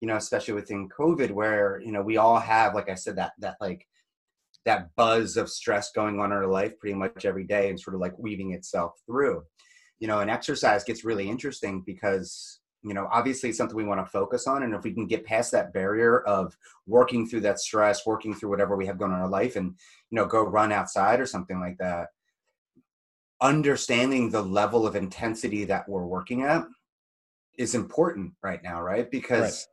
you 0.00 0.08
know, 0.08 0.16
especially 0.16 0.54
within 0.54 0.88
COVID, 0.90 1.30
where 1.30 1.80
you 1.80 1.92
know 1.92 2.02
we 2.02 2.16
all 2.18 2.38
have, 2.38 2.74
like 2.74 2.90
I 2.90 2.94
said, 2.94 3.16
that 3.16 3.32
that 3.38 3.56
like 3.60 3.86
that 4.64 4.94
buzz 4.96 5.36
of 5.36 5.48
stress 5.48 5.92
going 5.92 6.20
on 6.20 6.26
in 6.30 6.36
our 6.38 6.46
life 6.46 6.78
pretty 6.78 6.94
much 6.94 7.24
every 7.24 7.44
day, 7.44 7.70
and 7.70 7.80
sort 7.80 7.94
of 7.94 8.00
like 8.00 8.18
weaving 8.18 8.52
itself 8.52 9.00
through. 9.06 9.44
You 10.00 10.08
know, 10.08 10.18
and 10.20 10.30
exercise 10.30 10.84
gets 10.84 11.04
really 11.04 11.28
interesting 11.28 11.82
because 11.86 12.58
you 12.82 12.94
know 12.94 13.08
obviously 13.12 13.48
it's 13.48 13.58
something 13.58 13.76
we 13.76 13.84
want 13.84 14.04
to 14.04 14.10
focus 14.10 14.46
on 14.46 14.62
and 14.62 14.74
if 14.74 14.82
we 14.82 14.92
can 14.92 15.06
get 15.06 15.24
past 15.24 15.52
that 15.52 15.72
barrier 15.72 16.20
of 16.22 16.56
working 16.86 17.26
through 17.26 17.40
that 17.40 17.60
stress 17.60 18.06
working 18.06 18.34
through 18.34 18.50
whatever 18.50 18.76
we 18.76 18.86
have 18.86 18.98
going 18.98 19.12
on 19.12 19.18
in 19.18 19.22
our 19.22 19.28
life 19.28 19.56
and 19.56 19.74
you 20.10 20.16
know 20.16 20.26
go 20.26 20.42
run 20.42 20.72
outside 20.72 21.20
or 21.20 21.26
something 21.26 21.60
like 21.60 21.78
that 21.78 22.08
understanding 23.40 24.30
the 24.30 24.42
level 24.42 24.86
of 24.86 24.96
intensity 24.96 25.64
that 25.64 25.88
we're 25.88 26.06
working 26.06 26.42
at 26.42 26.64
is 27.58 27.74
important 27.74 28.32
right 28.42 28.62
now 28.62 28.80
right? 28.80 29.10
Because 29.10 29.66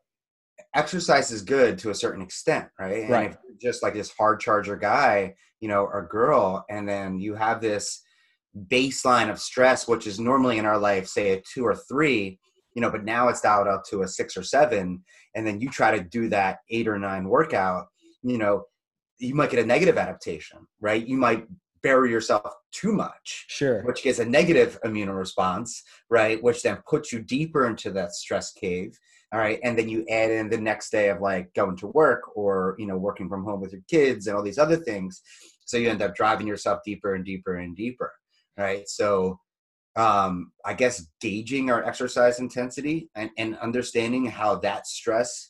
exercise 0.75 1.31
is 1.31 1.41
good 1.41 1.77
to 1.79 1.89
a 1.89 1.95
certain 1.95 2.21
extent 2.21 2.67
right? 2.79 3.03
And 3.03 3.09
Right. 3.09 3.29
if 3.31 3.37
you're 3.47 3.71
just 3.71 3.81
like 3.81 3.93
this 3.93 4.11
hard 4.11 4.39
charger 4.39 4.75
guy 4.75 5.35
you 5.59 5.67
know 5.67 5.83
or 5.83 6.07
girl 6.09 6.65
and 6.69 6.87
then 6.87 7.19
you 7.19 7.35
have 7.35 7.61
this 7.61 8.03
baseline 8.67 9.29
of 9.29 9.39
stress 9.39 9.87
which 9.87 10.07
is 10.07 10.19
normally 10.19 10.57
in 10.57 10.65
our 10.65 10.77
life 10.77 11.07
say 11.07 11.33
a 11.33 11.41
two 11.41 11.63
or 11.63 11.75
three 11.75 12.39
you 12.73 12.81
know 12.81 12.89
but 12.91 13.03
now 13.03 13.27
it's 13.27 13.41
dialed 13.41 13.67
up 13.67 13.83
to 13.85 14.01
a 14.01 14.07
six 14.07 14.35
or 14.37 14.43
seven 14.43 15.03
and 15.35 15.45
then 15.45 15.59
you 15.59 15.69
try 15.69 15.95
to 15.95 16.03
do 16.03 16.29
that 16.29 16.59
eight 16.69 16.87
or 16.87 16.97
nine 16.99 17.27
workout 17.27 17.87
you 18.23 18.37
know 18.37 18.63
you 19.19 19.35
might 19.35 19.49
get 19.49 19.63
a 19.63 19.65
negative 19.65 19.97
adaptation 19.97 20.59
right 20.79 21.07
you 21.07 21.17
might 21.17 21.45
bury 21.81 22.11
yourself 22.11 22.53
too 22.71 22.91
much 22.91 23.45
Sure. 23.47 23.81
which 23.83 24.03
gives 24.03 24.19
a 24.19 24.25
negative 24.25 24.77
immune 24.83 25.09
response, 25.09 25.81
right? 26.09 26.41
Which 26.43 26.61
then 26.61 26.77
puts 26.87 27.11
you 27.11 27.19
deeper 27.21 27.67
into 27.67 27.91
that 27.91 28.13
stress 28.13 28.51
cave. 28.51 28.97
All 29.33 29.39
right. 29.39 29.59
And 29.63 29.77
then 29.77 29.87
you 29.87 30.05
add 30.09 30.31
in 30.31 30.49
the 30.49 30.57
next 30.57 30.89
day 30.91 31.09
of 31.09 31.21
like 31.21 31.53
going 31.53 31.77
to 31.77 31.87
work 31.87 32.35
or, 32.35 32.75
you 32.79 32.85
know, 32.85 32.97
working 32.97 33.29
from 33.29 33.43
home 33.45 33.61
with 33.61 33.71
your 33.71 33.81
kids 33.89 34.27
and 34.27 34.35
all 34.35 34.43
these 34.43 34.57
other 34.57 34.75
things. 34.75 35.21
So 35.65 35.77
you 35.77 35.89
end 35.89 36.01
up 36.01 36.15
driving 36.15 36.47
yourself 36.47 36.79
deeper 36.83 37.15
and 37.15 37.23
deeper 37.23 37.57
and 37.57 37.75
deeper. 37.75 38.11
Right. 38.57 38.87
So 38.89 39.39
um, 39.95 40.51
I 40.65 40.73
guess 40.73 41.07
gauging 41.21 41.69
our 41.71 41.83
exercise 41.83 42.39
intensity 42.39 43.09
and, 43.15 43.29
and 43.37 43.57
understanding 43.57 44.25
how 44.25 44.55
that 44.57 44.87
stress 44.87 45.49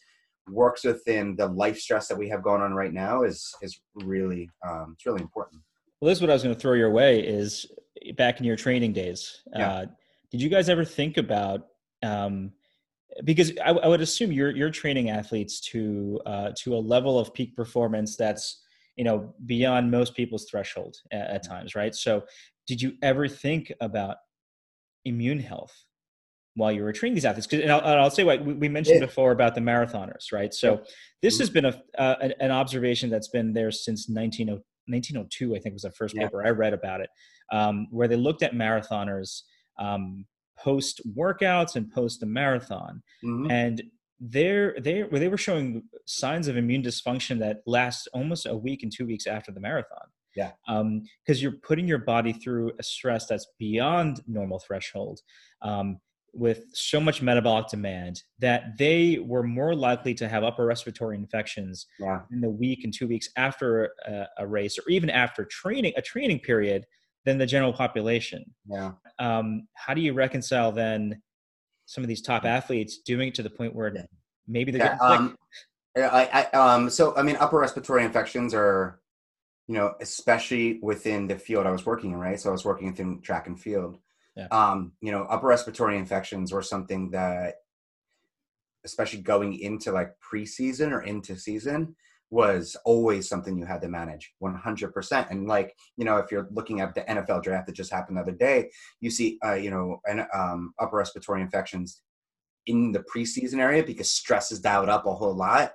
works 0.49 0.84
within 0.84 1.36
the 1.36 1.47
life 1.47 1.78
stress 1.78 2.08
that 2.08 2.17
we 2.17 2.30
have 2.30 2.41
going 2.41 2.62
on 2.62 2.73
right 2.73 2.93
now 2.93 3.23
is 3.23 3.54
is 3.62 3.80
really 3.95 4.49
um, 4.67 4.93
it's 4.95 5.06
really 5.06 5.21
important. 5.21 5.62
Well, 6.02 6.10
this 6.10 6.17
is 6.17 6.21
what 6.21 6.30
I 6.30 6.34
was 6.34 6.43
going 6.43 6.56
to 6.56 6.62
throw 6.62 6.73
your 6.73 6.91
way 6.91 7.19
is 7.19 7.67
back 8.15 8.39
in 8.39 8.45
your 8.45 8.56
training 8.56 8.93
days. 8.93 9.41
Yeah. 9.54 9.69
Uh, 9.69 9.86
did 10.32 10.41
you 10.41 10.47
guys 10.47 10.69
ever 10.69 10.86
think 10.86 11.17
about, 11.17 11.67
um, 12.04 12.54
because 13.25 13.52
I, 13.65 13.71
I 13.71 13.88
would 13.88 13.99
assume 13.99 14.32
you're, 14.32 14.56
you're 14.56 14.69
training 14.69 15.10
athletes 15.10 15.60
to, 15.71 16.21
uh, 16.25 16.52
to 16.60 16.75
a 16.75 16.80
level 16.80 17.19
of 17.19 17.34
peak 17.34 17.54
performance 17.54 18.15
that's, 18.15 18.63
you 18.95 19.04
know, 19.04 19.34
beyond 19.45 19.91
most 19.91 20.15
people's 20.15 20.45
threshold 20.45 20.95
at, 21.12 21.30
at 21.30 21.43
times. 21.43 21.75
Right. 21.75 21.93
So 21.93 22.23
did 22.65 22.82
you 22.82 22.93
ever 23.02 23.28
think 23.28 23.73
about 23.82 24.17
immune 25.05 25.39
health 25.39 25.85
while 26.55 26.71
you 26.71 26.83
were 26.83 26.91
training 26.93 27.15
these 27.15 27.25
athletes? 27.25 27.47
Cause, 27.47 27.59
and 27.62 27.71
I'll, 27.71 27.79
and 27.79 27.99
I'll 27.99 28.09
say 28.09 28.23
what 28.23 28.43
we, 28.43 28.67
mentioned 28.69 28.99
Yeah. 28.99 29.05
before 29.05 29.31
about 29.31 29.55
the 29.55 29.62
marathoners, 29.62 30.31
right? 30.31 30.53
So 30.53 30.83
this 31.21 31.35
Mhm. 31.35 31.39
has 31.39 31.49
been 31.49 31.65
a, 31.65 31.81
uh, 31.97 32.29
an, 32.39 32.51
observation 32.51 33.09
that's 33.09 33.29
been 33.29 33.53
there 33.53 33.71
since 33.71 34.09
1900 34.09 34.63
1902, 34.88 35.55
I 35.55 35.59
think 35.59 35.73
was 35.73 35.83
the 35.83 35.91
first 35.91 36.15
Yeah. 36.15 36.23
paper 36.23 36.43
I 36.43 36.49
read 36.49 36.73
about 36.73 36.99
it, 37.01 37.12
um, 37.51 37.85
where 37.91 38.07
they 38.07 38.15
looked 38.15 38.41
at 38.41 38.53
marathoners 38.53 39.43
um, 39.77 40.25
post 40.57 40.99
workouts 41.15 41.75
and 41.75 41.89
post 41.91 42.21
a 42.23 42.25
marathon, 42.25 43.01
Mhm. 43.23 43.49
and 43.51 43.83
they're 44.19 44.75
they 44.81 45.03
they 45.03 45.29
were 45.29 45.38
showing 45.38 45.83
signs 46.05 46.47
of 46.49 46.57
immune 46.57 46.81
dysfunction 46.83 47.39
that 47.39 47.62
lasts 47.65 48.07
almost 48.07 48.45
a 48.45 48.57
week 48.57 48.83
and 48.83 48.91
two 48.91 49.05
weeks 49.05 49.25
after 49.27 49.51
the 49.53 49.59
marathon. 49.62 50.07
Yeah. 50.39 50.52
because 51.25 51.41
you're 51.41 51.60
putting 51.67 51.88
your 51.88 51.97
body 51.99 52.34
through 52.34 52.71
a 52.80 52.84
stress 52.84 53.25
that's 53.28 53.47
beyond 53.58 54.21
normal 54.28 54.60
threshold. 54.60 55.19
Um, 55.62 55.99
with 56.32 56.65
so 56.73 56.99
much 56.99 57.23
metabolic 57.23 57.67
demand 57.69 58.21
that 58.38 58.78
they 58.78 59.17
were 59.17 59.41
more 59.41 59.73
likely 59.73 60.13
to 60.13 60.30
have 60.30 60.43
upper 60.43 60.63
respiratory 60.63 61.17
infections 61.17 61.88
Yeah. 61.99 62.19
in 62.32 62.39
the 62.39 62.49
week 62.49 62.84
and 62.84 62.93
two 62.93 63.08
weeks 63.08 63.30
after 63.36 63.93
a, 64.06 64.28
a 64.38 64.45
race 64.47 64.78
or 64.78 64.88
even 64.89 65.10
after 65.10 65.43
training 65.45 65.93
a 65.97 66.04
training 66.04 66.39
period 66.41 66.86
than 67.25 67.39
the 67.39 67.47
general 67.47 67.73
population 67.73 68.45
Yeah. 68.67 68.91
um, 69.17 69.67
how 69.73 69.95
do 69.95 70.02
you 70.02 70.13
reconcile 70.13 70.71
then 70.71 71.19
some 71.88 72.04
of 72.04 72.08
these 72.08 72.21
top 72.21 72.45
athletes 72.45 72.99
doing 72.99 73.30
it 73.30 73.36
to 73.36 73.41
the 73.43 73.49
point 73.49 73.73
where 73.73 73.91
Yeah. 73.95 74.06
maybe 74.47 74.71
they're 74.71 74.86
Yeah, 74.86 74.97
um, 75.02 75.36
yeah, 75.97 76.10
I, 76.13 76.23
I, 76.54 76.75
um, 76.75 76.91
so 76.91 77.15
I 77.17 77.23
mean, 77.23 77.38
upper 77.38 77.58
respiratory 77.58 78.06
infections 78.06 78.54
are 78.54 79.02
you 79.69 79.75
know, 79.75 79.93
especially 80.01 80.79
within 80.82 81.27
the 81.27 81.38
field 81.38 81.67
I 81.67 81.71
was 81.71 81.86
working 81.86 82.12
in, 82.12 82.17
right? 82.17 82.39
So 82.39 82.49
I 82.49 82.51
was 82.51 82.65
working 82.65 82.88
within 82.88 83.21
track 83.21 83.45
and 83.45 83.58
field. 83.58 83.99
Yeah. 84.36 84.47
Um, 84.49 84.93
you 84.99 85.12
know, 85.12 85.25
upper 85.25 85.45
respiratory 85.45 85.95
infections 85.95 86.51
were 86.51 86.63
something 86.63 87.12
that, 87.12 87.58
especially 88.84 89.21
going 89.21 89.60
into 89.60 89.91
like 89.91 90.13
preseason 90.19 90.91
or 90.91 91.03
into 91.03 91.38
season, 91.38 91.95
was 92.32 92.75
always 92.84 93.29
something 93.29 93.60
you 93.60 93.65
had 93.65 93.82
to 93.82 93.89
manage 93.89 94.34
100% 94.41 95.32
and 95.32 95.47
like 95.47 95.75
you 95.97 96.05
know 96.05 96.17
if 96.17 96.32
you're 96.32 96.47
looking 96.51 96.79
at 96.79 96.93
the 96.93 97.01
nfl 97.01 97.41
draft 97.41 97.65
that 97.65 97.73
just 97.73 97.91
happened 97.91 98.17
the 98.17 98.21
other 98.21 98.32
day 98.32 98.69
you 99.01 99.10
see 99.10 99.39
uh, 99.43 99.55
you 99.55 99.71
know 99.71 99.99
an, 100.05 100.27
um, 100.32 100.71
upper 100.77 100.97
respiratory 100.97 101.41
infections 101.41 102.03
in 102.67 102.91
the 102.91 103.03
preseason 103.12 103.58
area 103.58 103.84
because 103.84 104.12
stress 104.12 104.51
is 104.51 104.60
dialed 104.60 104.89
up 104.89 105.08
a 105.08 105.12
whole 105.15 105.36
lot 105.36 105.71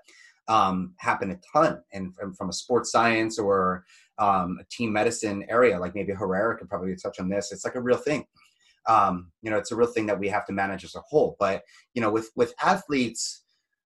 um, 0.49 0.95
happen 0.99 1.31
a 1.31 1.39
ton. 1.53 1.81
And 1.93 2.15
from, 2.15 2.35
from 2.35 2.51
a 2.51 2.53
sports 2.53 2.91
science 2.91 3.39
or 3.39 3.85
um, 4.19 4.59
a 4.61 4.65
team 4.71 4.93
medicine 4.93 5.45
area 5.49 5.79
like 5.79 5.95
maybe 5.95 6.13
herrera 6.13 6.57
could 6.57 6.69
probably 6.69 6.95
touch 6.95 7.19
on 7.19 7.29
this 7.29 7.51
it's 7.51 7.65
like 7.65 7.75
a 7.75 7.81
real 7.81 7.97
thing. 7.97 8.25
Um, 8.87 9.33
you 9.43 9.51
know 9.51 9.57
it's 9.57 9.73
a 9.73 9.77
real 9.77 9.89
thing 9.89 10.07
that 10.07 10.19
we 10.19 10.29
have 10.29 10.47
to 10.47 10.53
manage 10.53 10.85
as 10.85 10.95
a 10.95 11.03
whole. 11.09 11.37
But 11.39 11.63
you 11.95 12.03
know 12.03 12.11
with 12.11 12.31
with 12.37 12.55
athletes 12.63 13.43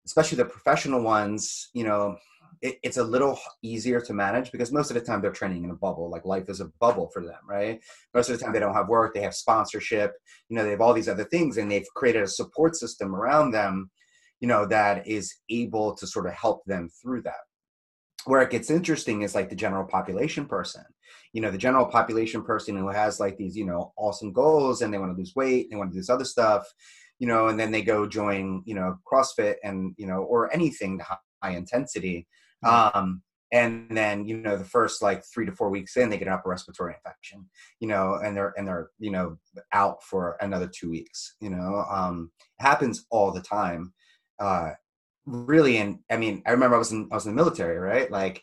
especially 0.07 0.37
the 0.37 0.45
professional 0.45 1.03
ones 1.03 1.69
you 1.75 1.85
know 1.85 2.17
it, 2.63 2.79
it's 2.83 2.97
a 2.97 3.05
little 3.05 3.39
easier 3.63 4.01
to 4.01 4.13
manage 4.13 4.51
because 4.51 4.73
most 4.73 4.91
of 4.91 4.95
the 4.95 5.01
time 5.01 5.21
they're 5.21 5.31
training 5.31 5.65
in 5.65 5.71
a 5.71 5.77
bubble 5.77 6.11
like 6.11 6.25
life 6.25 6.49
is 6.49 6.61
a 6.61 6.71
bubble 6.81 7.09
for 7.13 7.25
them 7.25 7.41
right? 7.49 7.81
Most 8.15 8.29
of 8.29 8.39
the 8.39 8.45
time 8.45 8.53
they 8.53 8.59
don't 8.59 8.75
have 8.75 8.89
work 8.89 9.15
they 9.15 9.23
have 9.23 9.35
sponsorship 9.35 10.13
you 10.49 10.57
know 10.57 10.65
they 10.65 10.71
have 10.71 10.81
all 10.81 10.95
these 10.95 11.09
other 11.09 11.25
things 11.25 11.57
and 11.57 11.71
they've 11.71 11.87
created 11.95 12.23
a 12.23 12.29
support 12.29 12.75
system 12.75 13.15
around 13.15 13.53
them 13.53 13.91
you 14.41 14.49
know 14.49 14.67
that 14.67 15.07
is 15.07 15.35
able 15.51 15.95
to 15.95 16.07
sort 16.07 16.27
of 16.27 16.33
help 16.33 16.65
them 16.67 16.89
through 17.03 17.23
that. 17.23 17.41
Where 18.25 18.43
it 18.43 18.51
gets 18.51 18.71
interesting 18.71 19.23
is 19.23 19.35
like 19.35 19.49
the 19.49 19.57
general 19.57 19.87
population 19.87 20.47
person. 20.47 20.85
You 21.33 21.43
know 21.43 21.51
the 21.51 21.59
general 21.59 21.87
population 21.87 22.43
person 22.43 22.77
who 22.77 22.89
has 22.89 23.21
like 23.21 23.37
these 23.37 23.57
you 23.57 23.67
know 23.67 23.93
awesome 23.97 24.33
goals 24.33 24.83
and 24.83 24.93
they 24.93 24.99
want 24.99 25.13
to 25.13 25.19
lose 25.19 25.35
weight 25.37 25.69
they 25.71 25.77
want 25.77 25.91
to 25.91 25.95
do 25.95 26.01
this 26.01 26.11
other 26.11 26.25
stuff 26.25 26.67
you 27.19 27.27
know 27.27 27.49
and 27.49 27.59
then 27.59 27.71
they 27.71 27.83
go 27.83 28.07
join 28.07 28.63
you 28.65 28.75
know 28.75 28.99
crossfit 29.11 29.57
and 29.63 29.95
you 29.99 30.07
know 30.07 30.23
or 30.23 30.53
anything 30.53 31.01
high 31.43 31.51
intensity 31.51 32.27
um, 32.65 33.23
and 33.53 33.87
then 33.97 34.27
you 34.27 34.37
know 34.37 34.57
the 34.57 34.65
first 34.65 35.03
like 35.03 35.25
three 35.25 35.47
to 35.47 35.53
four 35.53 35.71
weeks 35.71 35.97
in 35.97 36.11
they 36.11 36.19
get 36.19 36.29
an 36.29 36.35
upper 36.35 36.51
respiratory 36.51 36.95
infection 36.95 37.49
you 37.81 37.89
know 37.89 38.19
and 38.23 38.37
they're 38.37 38.53
and 38.57 38.67
they're 38.67 38.91
you 38.99 39.11
know 39.11 39.37
out 39.73 40.03
for 40.03 40.37
another 40.41 40.69
two 40.69 40.91
weeks 40.91 41.35
you 41.41 41.51
know 41.51 41.85
um 41.91 42.31
happens 42.59 43.07
all 43.11 43.33
the 43.33 43.41
time 43.41 43.93
uh 44.41 44.71
really 45.27 45.77
and 45.79 45.99
i 46.11 46.17
mean 46.17 46.43
i 46.47 46.51
remember 46.51 46.77
i 46.77 46.79
was 46.79 46.93
in 46.93 47.09
i 47.13 47.15
was 47.15 47.27
in 47.27 47.33
the 47.33 47.37
military 47.37 47.79
right? 47.79 48.11
Like 48.11 48.43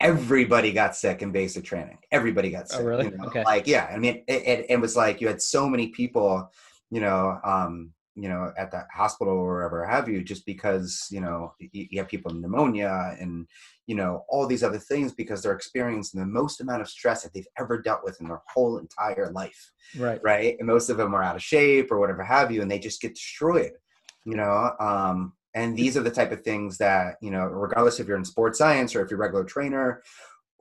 everybody 0.00 0.72
got 0.72 0.96
sick 0.96 1.20
in 1.20 1.30
basic 1.30 1.62
training. 1.62 1.98
Everybody 2.10 2.50
got 2.50 2.64
oh, 2.70 2.76
sick 2.76 2.80
oh, 2.80 2.84
really? 2.84 3.04
you 3.06 3.16
know? 3.16 3.26
okay. 3.26 3.44
Like 3.44 3.66
yeah 3.66 3.90
i 3.92 3.98
mean 3.98 4.24
it, 4.26 4.42
it, 4.46 4.66
it 4.70 4.80
was 4.80 4.96
like 4.96 5.20
you 5.20 5.28
had 5.28 5.42
so 5.42 5.68
many 5.68 5.88
people 5.88 6.50
you 6.90 7.00
know 7.00 7.38
um 7.44 7.92
you 8.16 8.28
know 8.28 8.52
at 8.58 8.70
the 8.70 8.84
hospital 8.92 9.34
or 9.34 9.46
wherever 9.46 9.86
have 9.86 10.08
you 10.08 10.22
just 10.22 10.44
because 10.44 11.06
you 11.10 11.20
know 11.20 11.54
you, 11.58 11.86
you 11.90 11.98
have 11.98 12.08
people 12.08 12.32
with 12.32 12.40
pneumonia 12.40 13.16
and 13.20 13.46
you 13.86 13.94
know 13.94 14.24
all 14.28 14.46
these 14.46 14.64
other 14.64 14.78
things 14.78 15.12
because 15.12 15.42
they're 15.42 15.52
experiencing 15.52 16.20
the 16.20 16.26
most 16.26 16.60
amount 16.60 16.82
of 16.82 16.88
stress 16.88 17.22
that 17.22 17.32
they've 17.32 17.46
ever 17.58 17.80
dealt 17.80 18.04
with 18.04 18.20
in 18.20 18.26
their 18.26 18.42
whole 18.52 18.78
entire 18.78 19.30
life 19.32 19.72
right. 19.96 20.20
right? 20.22 20.56
And 20.58 20.66
most 20.66 20.90
of 20.90 20.96
them 20.96 21.14
are 21.14 21.22
out 21.22 21.36
of 21.36 21.42
shape 21.42 21.90
or 21.90 21.98
whatever 21.98 22.22
have 22.22 22.50
you 22.50 22.62
and 22.62 22.70
they 22.70 22.78
just 22.78 23.00
get 23.00 23.14
destroyed 23.14 23.72
you 24.30 24.36
know 24.36 24.72
um 24.78 25.32
and 25.54 25.76
these 25.76 25.96
are 25.96 26.02
the 26.02 26.10
type 26.10 26.30
of 26.30 26.42
things 26.42 26.78
that 26.78 27.16
you 27.20 27.30
know 27.30 27.44
regardless 27.44 27.98
if 27.98 28.06
you're 28.06 28.16
in 28.16 28.24
sports 28.24 28.58
science 28.58 28.94
or 28.94 29.02
if 29.02 29.10
you're 29.10 29.18
a 29.18 29.26
regular 29.26 29.44
trainer 29.44 30.02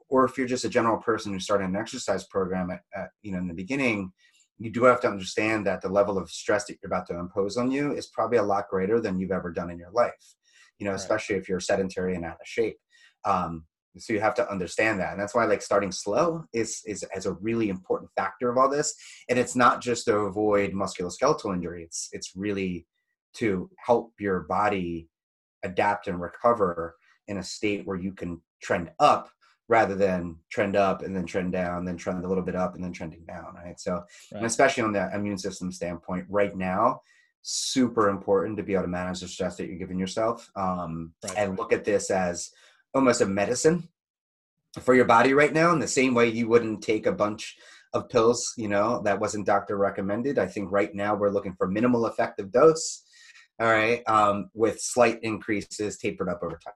or 0.09 0.25
if 0.25 0.37
you're 0.37 0.47
just 0.47 0.65
a 0.65 0.69
general 0.69 0.97
person 0.97 1.31
who 1.31 1.39
started 1.39 1.65
an 1.65 1.75
exercise 1.75 2.25
program 2.25 2.71
at, 2.71 2.81
at 2.95 3.09
you 3.21 3.31
know 3.31 3.37
in 3.37 3.47
the 3.47 3.53
beginning 3.53 4.11
you 4.57 4.71
do 4.71 4.83
have 4.83 4.99
to 4.99 5.07
understand 5.07 5.65
that 5.65 5.81
the 5.81 5.87
level 5.87 6.17
of 6.17 6.29
stress 6.29 6.65
that 6.65 6.77
you're 6.81 6.91
about 6.91 7.07
to 7.07 7.17
impose 7.17 7.55
on 7.55 7.71
you 7.71 7.93
is 7.93 8.07
probably 8.07 8.39
a 8.39 8.43
lot 8.43 8.67
greater 8.69 8.99
than 8.99 9.19
you've 9.19 9.31
ever 9.31 9.51
done 9.51 9.69
in 9.69 9.77
your 9.77 9.91
life 9.91 10.35
you 10.79 10.85
know 10.85 10.91
right. 10.91 10.99
especially 10.99 11.35
if 11.35 11.47
you're 11.47 11.59
sedentary 11.59 12.15
and 12.15 12.25
out 12.25 12.41
of 12.41 12.47
shape 12.47 12.77
um, 13.25 13.65
so 13.97 14.13
you 14.13 14.19
have 14.19 14.35
to 14.35 14.49
understand 14.49 14.99
that 14.99 15.11
and 15.11 15.21
that's 15.21 15.35
why 15.35 15.45
like 15.45 15.61
starting 15.61 15.91
slow 15.91 16.43
is 16.53 16.81
is 16.87 17.03
as 17.15 17.25
a 17.25 17.33
really 17.33 17.69
important 17.69 18.09
factor 18.15 18.49
of 18.49 18.57
all 18.57 18.69
this 18.69 18.95
and 19.29 19.37
it's 19.37 19.55
not 19.55 19.81
just 19.81 20.05
to 20.05 20.15
avoid 20.15 20.71
musculoskeletal 20.71 21.53
injury 21.53 21.83
it's 21.83 22.09
it's 22.11 22.31
really 22.35 22.85
to 23.35 23.69
help 23.77 24.13
your 24.19 24.41
body 24.41 25.09
adapt 25.63 26.07
and 26.07 26.19
recover 26.19 26.95
in 27.27 27.37
a 27.37 27.43
state 27.43 27.85
where 27.85 27.97
you 27.97 28.11
can 28.11 28.41
trend 28.61 28.91
up 28.99 29.29
rather 29.67 29.93
than 29.93 30.35
trend 30.49 30.75
up 30.75 31.03
and 31.03 31.15
then 31.15 31.25
trend 31.25 31.51
down, 31.51 31.85
then 31.85 31.95
trend 31.95 32.23
a 32.25 32.27
little 32.27 32.43
bit 32.43 32.55
up 32.55 32.73
and 32.73 32.83
then 32.83 32.91
trending 32.91 33.23
down, 33.25 33.53
right? 33.53 33.79
So, 33.79 34.03
right. 34.33 34.43
especially 34.43 34.83
on 34.83 34.93
the 34.93 35.13
immune 35.13 35.37
system 35.37 35.71
standpoint, 35.71 36.25
right 36.27 36.55
now, 36.55 37.01
super 37.41 38.09
important 38.09 38.57
to 38.57 38.63
be 38.63 38.73
able 38.73 38.83
to 38.83 38.89
manage 38.89 39.21
the 39.21 39.27
stress 39.27 39.55
that 39.57 39.67
you're 39.67 39.77
giving 39.77 39.99
yourself 39.99 40.49
um, 40.55 41.13
right. 41.23 41.37
and 41.37 41.57
look 41.57 41.71
at 41.71 41.85
this 41.85 42.09
as 42.09 42.51
almost 42.93 43.21
a 43.21 43.25
medicine 43.25 43.87
for 44.81 44.93
your 44.93 45.05
body 45.05 45.33
right 45.33 45.53
now 45.53 45.71
in 45.71 45.79
the 45.79 45.87
same 45.87 46.13
way 46.13 46.27
you 46.27 46.47
wouldn't 46.47 46.81
take 46.81 47.05
a 47.05 47.11
bunch 47.11 47.57
of 47.93 48.09
pills 48.09 48.53
you 48.57 48.67
know 48.67 49.01
that 49.03 49.19
wasn't 49.19 49.45
doctor 49.45 49.77
recommended 49.77 50.37
i 50.37 50.45
think 50.45 50.71
right 50.71 50.93
now 50.93 51.15
we're 51.15 51.31
looking 51.31 51.55
for 51.55 51.67
minimal 51.67 52.05
effective 52.05 52.51
dose 52.51 53.03
all 53.59 53.67
right 53.67 54.01
um, 54.07 54.49
with 54.53 54.79
slight 54.79 55.19
increases 55.23 55.97
tapered 55.97 56.29
up 56.29 56.39
over 56.43 56.59
time 56.63 56.73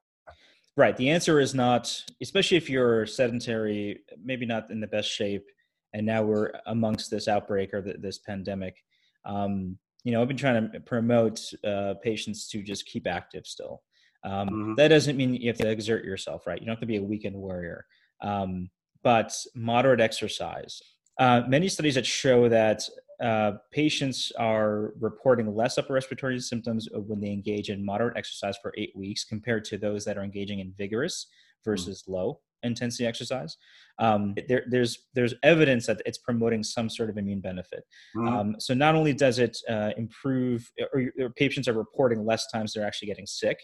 Right. 0.75 0.97
The 0.97 1.09
answer 1.09 1.39
is 1.39 1.53
not, 1.53 2.03
especially 2.21 2.57
if 2.57 2.69
you're 2.69 3.05
sedentary, 3.05 3.99
maybe 4.23 4.45
not 4.45 4.71
in 4.71 4.79
the 4.79 4.87
best 4.87 5.09
shape, 5.09 5.45
and 5.93 6.05
now 6.05 6.23
we're 6.23 6.51
amongst 6.65 7.11
this 7.11 7.27
outbreak 7.27 7.73
or 7.73 7.81
the, 7.81 7.93
this 7.99 8.17
pandemic. 8.17 8.75
Um, 9.23 9.77
you 10.03 10.11
know, 10.11 10.21
I've 10.21 10.27
been 10.27 10.37
trying 10.37 10.71
to 10.71 10.79
promote 10.79 11.39
uh, 11.63 11.93
patients 12.01 12.47
to 12.49 12.63
just 12.63 12.87
keep 12.87 13.05
active 13.07 13.45
still. 13.45 13.83
Um, 14.23 14.49
mm-hmm. 14.49 14.75
That 14.75 14.87
doesn't 14.87 15.15
mean 15.15 15.35
you 15.35 15.47
have 15.47 15.57
to 15.57 15.69
exert 15.69 16.03
yourself, 16.03 16.47
right? 16.47 16.59
You 16.59 16.65
don't 16.65 16.73
have 16.73 16.81
to 16.81 16.87
be 16.87 16.97
a 16.97 17.03
weekend 17.03 17.35
warrior, 17.35 17.85
um, 18.21 18.69
but 19.03 19.31
moderate 19.53 20.01
exercise. 20.01 20.81
Uh, 21.19 21.43
many 21.47 21.69
studies 21.69 21.93
that 21.95 22.05
show 22.07 22.49
that 22.49 22.81
uh, 23.23 23.53
patients 23.71 24.31
are 24.37 24.93
reporting 24.99 25.55
less 25.55 25.77
upper 25.77 25.93
respiratory 25.93 26.39
symptoms 26.39 26.89
when 26.93 27.21
they 27.21 27.31
engage 27.31 27.69
in 27.69 27.83
moderate 27.83 28.17
exercise 28.17 28.57
for 28.61 28.73
eight 28.77 28.91
weeks 28.95 29.23
compared 29.23 29.63
to 29.65 29.77
those 29.77 30.03
that 30.05 30.17
are 30.17 30.23
engaging 30.23 30.59
in 30.59 30.73
vigorous 30.77 31.27
hmm. 31.63 31.71
versus 31.71 32.03
mm. 32.03 32.13
low 32.13 32.39
intensity 32.63 33.05
exercise. 33.05 33.57
Um, 33.99 34.35
there, 34.47 34.63
there's 34.69 34.97
there's 35.13 35.33
evidence 35.43 35.85
that 35.87 36.01
it's 36.05 36.17
promoting 36.17 36.63
some 36.63 36.89
sort 36.89 37.09
of 37.09 37.17
immune 37.17 37.41
benefit. 37.41 37.83
Mm. 38.15 38.31
Um, 38.31 38.55
so 38.59 38.73
not 38.73 38.95
only 38.95 39.13
does 39.13 39.39
it 39.39 39.57
uh, 39.69 39.91
improve, 39.97 40.69
or, 40.93 41.05
or, 41.19 41.29
patients 41.31 41.67
are 41.67 41.73
reporting 41.73 42.25
less 42.25 42.47
times 42.51 42.73
they're 42.73 42.85
actually 42.85 43.09
getting 43.09 43.27
sick. 43.27 43.59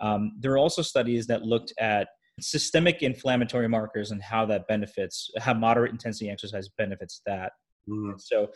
Um, 0.00 0.32
there 0.40 0.52
are 0.52 0.58
also 0.58 0.82
studies 0.82 1.26
that 1.26 1.42
looked 1.42 1.72
at 1.78 2.08
systemic 2.40 3.02
inflammatory 3.02 3.68
markers 3.68 4.10
and 4.10 4.22
how 4.22 4.46
that 4.46 4.66
benefits, 4.68 5.30
how 5.38 5.54
moderate 5.54 5.92
intensity 5.92 6.30
exercise 6.30 6.68
benefits 6.76 7.20
that. 7.26 7.52
Mm. 7.88 8.20
So 8.20 8.48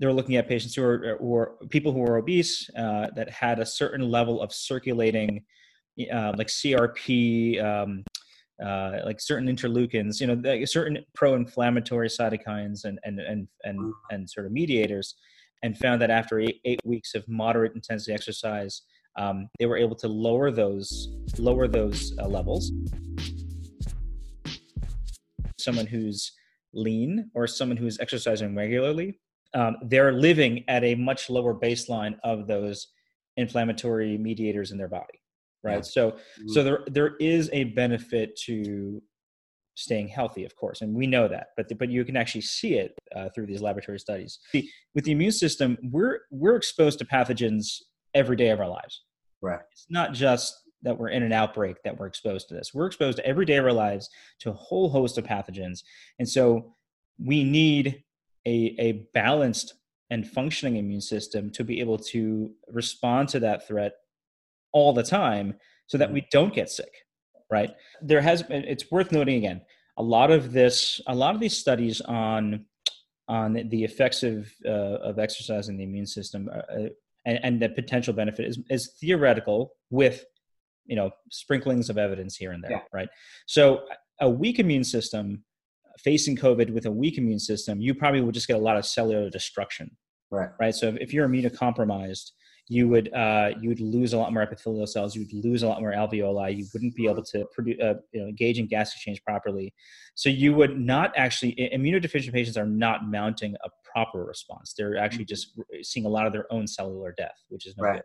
they're 0.00 0.12
looking 0.12 0.36
at 0.36 0.48
patients 0.48 0.74
who 0.74 0.82
are, 0.82 1.16
or 1.20 1.56
people 1.68 1.92
who 1.92 2.02
are 2.02 2.16
obese 2.16 2.68
uh, 2.76 3.08
that 3.14 3.28
had 3.30 3.60
a 3.60 3.66
certain 3.66 4.10
level 4.10 4.40
of 4.40 4.52
circulating, 4.52 5.44
uh, 6.12 6.32
like 6.38 6.46
CRP, 6.46 7.62
um, 7.62 8.02
uh, 8.64 9.00
like 9.04 9.20
certain 9.20 9.46
interleukins, 9.46 10.18
you 10.18 10.26
know, 10.26 10.64
certain 10.64 11.04
pro-inflammatory 11.14 12.08
cytokines 12.08 12.84
and 12.84 12.98
and 13.04 13.20
and 13.20 13.46
and 13.64 13.92
and 14.10 14.28
sort 14.28 14.46
of 14.46 14.52
mediators, 14.52 15.16
and 15.62 15.76
found 15.76 16.00
that 16.00 16.10
after 16.10 16.40
eight, 16.40 16.60
eight 16.64 16.80
weeks 16.84 17.14
of 17.14 17.28
moderate 17.28 17.74
intensity 17.74 18.14
exercise, 18.14 18.82
um, 19.18 19.48
they 19.58 19.66
were 19.66 19.76
able 19.76 19.96
to 19.96 20.08
lower 20.08 20.50
those 20.50 21.08
lower 21.38 21.68
those 21.68 22.14
uh, 22.18 22.26
levels. 22.26 22.72
Someone 25.58 25.86
who's 25.86 26.32
lean 26.72 27.30
or 27.34 27.46
someone 27.46 27.76
who's 27.76 28.00
exercising 28.00 28.54
regularly 28.56 29.18
um, 29.54 29.76
they're 29.82 30.12
living 30.12 30.64
at 30.68 30.84
a 30.84 30.94
much 30.94 31.28
lower 31.28 31.54
baseline 31.54 32.16
of 32.22 32.46
those 32.46 32.88
inflammatory 33.36 34.18
mediators 34.18 34.70
in 34.70 34.78
their 34.78 34.88
body 34.88 35.20
right? 35.62 35.76
Yeah. 35.76 35.80
so 35.82 36.10
mm-hmm. 36.10 36.48
so 36.48 36.62
there 36.62 36.80
there 36.86 37.16
is 37.16 37.50
a 37.52 37.64
benefit 37.64 38.36
to 38.46 39.02
staying 39.74 40.08
healthy 40.08 40.44
of 40.44 40.54
course 40.56 40.82
and 40.82 40.94
we 40.94 41.06
know 41.06 41.28
that 41.28 41.48
but 41.56 41.68
the, 41.68 41.74
but 41.74 41.88
you 41.88 42.04
can 42.04 42.16
actually 42.16 42.40
see 42.40 42.74
it 42.74 42.92
uh, 43.14 43.28
through 43.34 43.46
these 43.46 43.62
laboratory 43.62 43.98
studies. 43.98 44.38
See, 44.52 44.70
with 44.94 45.04
the 45.04 45.12
immune 45.12 45.32
system 45.32 45.78
we're 45.82 46.20
we're 46.30 46.56
exposed 46.56 46.98
to 47.00 47.04
pathogens 47.04 47.78
every 48.14 48.36
day 48.36 48.50
of 48.50 48.60
our 48.60 48.68
lives. 48.68 49.02
Right 49.42 49.60
it's 49.72 49.86
not 49.88 50.12
just 50.12 50.54
that 50.82 50.98
we're 50.98 51.10
in 51.10 51.22
an 51.22 51.32
outbreak 51.32 51.76
that 51.84 51.98
we're 51.98 52.06
exposed 52.06 52.48
to 52.48 52.54
this. 52.54 52.72
We're 52.72 52.86
exposed 52.86 53.20
every 53.20 53.44
day 53.44 53.56
of 53.56 53.66
our 53.66 53.72
lives 53.72 54.08
to 54.40 54.50
a 54.50 54.54
whole 54.54 54.88
host 54.88 55.18
of 55.18 55.24
pathogens 55.24 55.80
and 56.18 56.28
so 56.28 56.74
we 57.22 57.44
need 57.44 58.02
a, 58.46 58.74
a 58.78 58.92
balanced 59.14 59.74
and 60.10 60.26
functioning 60.26 60.76
immune 60.76 61.00
system 61.00 61.50
to 61.50 61.62
be 61.62 61.80
able 61.80 61.98
to 61.98 62.50
respond 62.68 63.28
to 63.28 63.40
that 63.40 63.66
threat 63.66 63.92
all 64.72 64.92
the 64.92 65.02
time 65.02 65.54
so 65.86 65.98
that 65.98 66.06
mm-hmm. 66.06 66.14
we 66.14 66.26
don't 66.30 66.54
get 66.54 66.70
sick 66.70 66.92
right? 67.50 67.74
There 68.00 68.20
has 68.20 68.42
been, 68.42 68.64
it's 68.64 68.90
worth 68.90 69.12
noting 69.12 69.36
again, 69.36 69.60
a 69.98 70.02
lot 70.02 70.30
of 70.30 70.52
this, 70.52 71.00
a 71.06 71.14
lot 71.14 71.34
of 71.34 71.40
these 71.40 71.58
studies 71.58 72.00
on 72.00 72.64
on 73.28 73.52
the 73.52 73.84
effects 73.84 74.22
of 74.24 74.50
uh, 74.64 74.98
of 75.02 75.18
exercise 75.18 75.68
in 75.68 75.76
the 75.76 75.84
immune 75.84 76.06
system 76.06 76.48
uh, 76.52 76.58
uh, 76.58 76.88
and, 77.26 77.38
and 77.44 77.62
the 77.62 77.68
potential 77.68 78.12
benefit 78.12 78.46
is, 78.46 78.58
is 78.70 78.94
theoretical 79.00 79.72
with 79.90 80.24
you 80.86 80.96
know 80.96 81.10
sprinklings 81.30 81.90
of 81.90 81.96
evidence 81.96 82.34
here 82.34 82.50
and 82.50 82.64
there 82.64 82.72
yeah. 82.72 82.80
right 82.92 83.08
so 83.46 83.82
a 84.20 84.28
weak 84.28 84.58
immune 84.58 84.82
system 84.82 85.44
facing 86.04 86.36
covid 86.36 86.70
with 86.70 86.86
a 86.86 86.90
weak 86.90 87.18
immune 87.18 87.38
system 87.38 87.80
you 87.80 87.94
probably 87.94 88.20
would 88.20 88.34
just 88.34 88.48
get 88.48 88.56
a 88.56 88.60
lot 88.60 88.76
of 88.76 88.84
cellular 88.84 89.30
destruction 89.30 89.90
right 90.30 90.50
right 90.60 90.74
so 90.74 90.88
if, 90.88 90.96
if 90.96 91.12
you're 91.12 91.28
immunocompromised 91.28 92.30
you 92.70 92.86
would 92.86 93.12
uh, 93.12 93.50
you 93.60 93.68
would 93.68 93.80
lose 93.80 94.12
a 94.12 94.16
lot 94.16 94.32
more 94.32 94.44
epithelial 94.44 94.86
cells. 94.86 95.16
You 95.16 95.22
would 95.22 95.44
lose 95.44 95.64
a 95.64 95.68
lot 95.68 95.80
more 95.80 95.90
alveoli. 95.90 96.56
You 96.56 96.66
wouldn't 96.72 96.94
be 96.94 97.08
able 97.08 97.24
to 97.24 97.44
produce, 97.52 97.80
uh, 97.82 97.94
you 98.12 98.20
know, 98.20 98.28
engage 98.28 98.60
in 98.60 98.68
gas 98.68 98.94
exchange 98.94 99.20
properly. 99.24 99.74
So 100.14 100.28
you 100.28 100.54
would 100.54 100.78
not 100.78 101.12
actually 101.16 101.56
immunodeficient 101.74 102.32
patients 102.32 102.56
are 102.56 102.66
not 102.66 103.10
mounting 103.10 103.56
a 103.64 103.70
proper 103.92 104.24
response. 104.24 104.72
They're 104.78 104.96
actually 104.96 105.24
mm-hmm. 105.24 105.74
just 105.80 105.90
seeing 105.90 106.06
a 106.06 106.08
lot 106.08 106.28
of 106.28 106.32
their 106.32 106.50
own 106.52 106.68
cellular 106.68 107.12
death, 107.18 107.42
which 107.48 107.66
is 107.66 107.76
no 107.76 107.84
right. 107.84 107.94
good. 107.96 108.04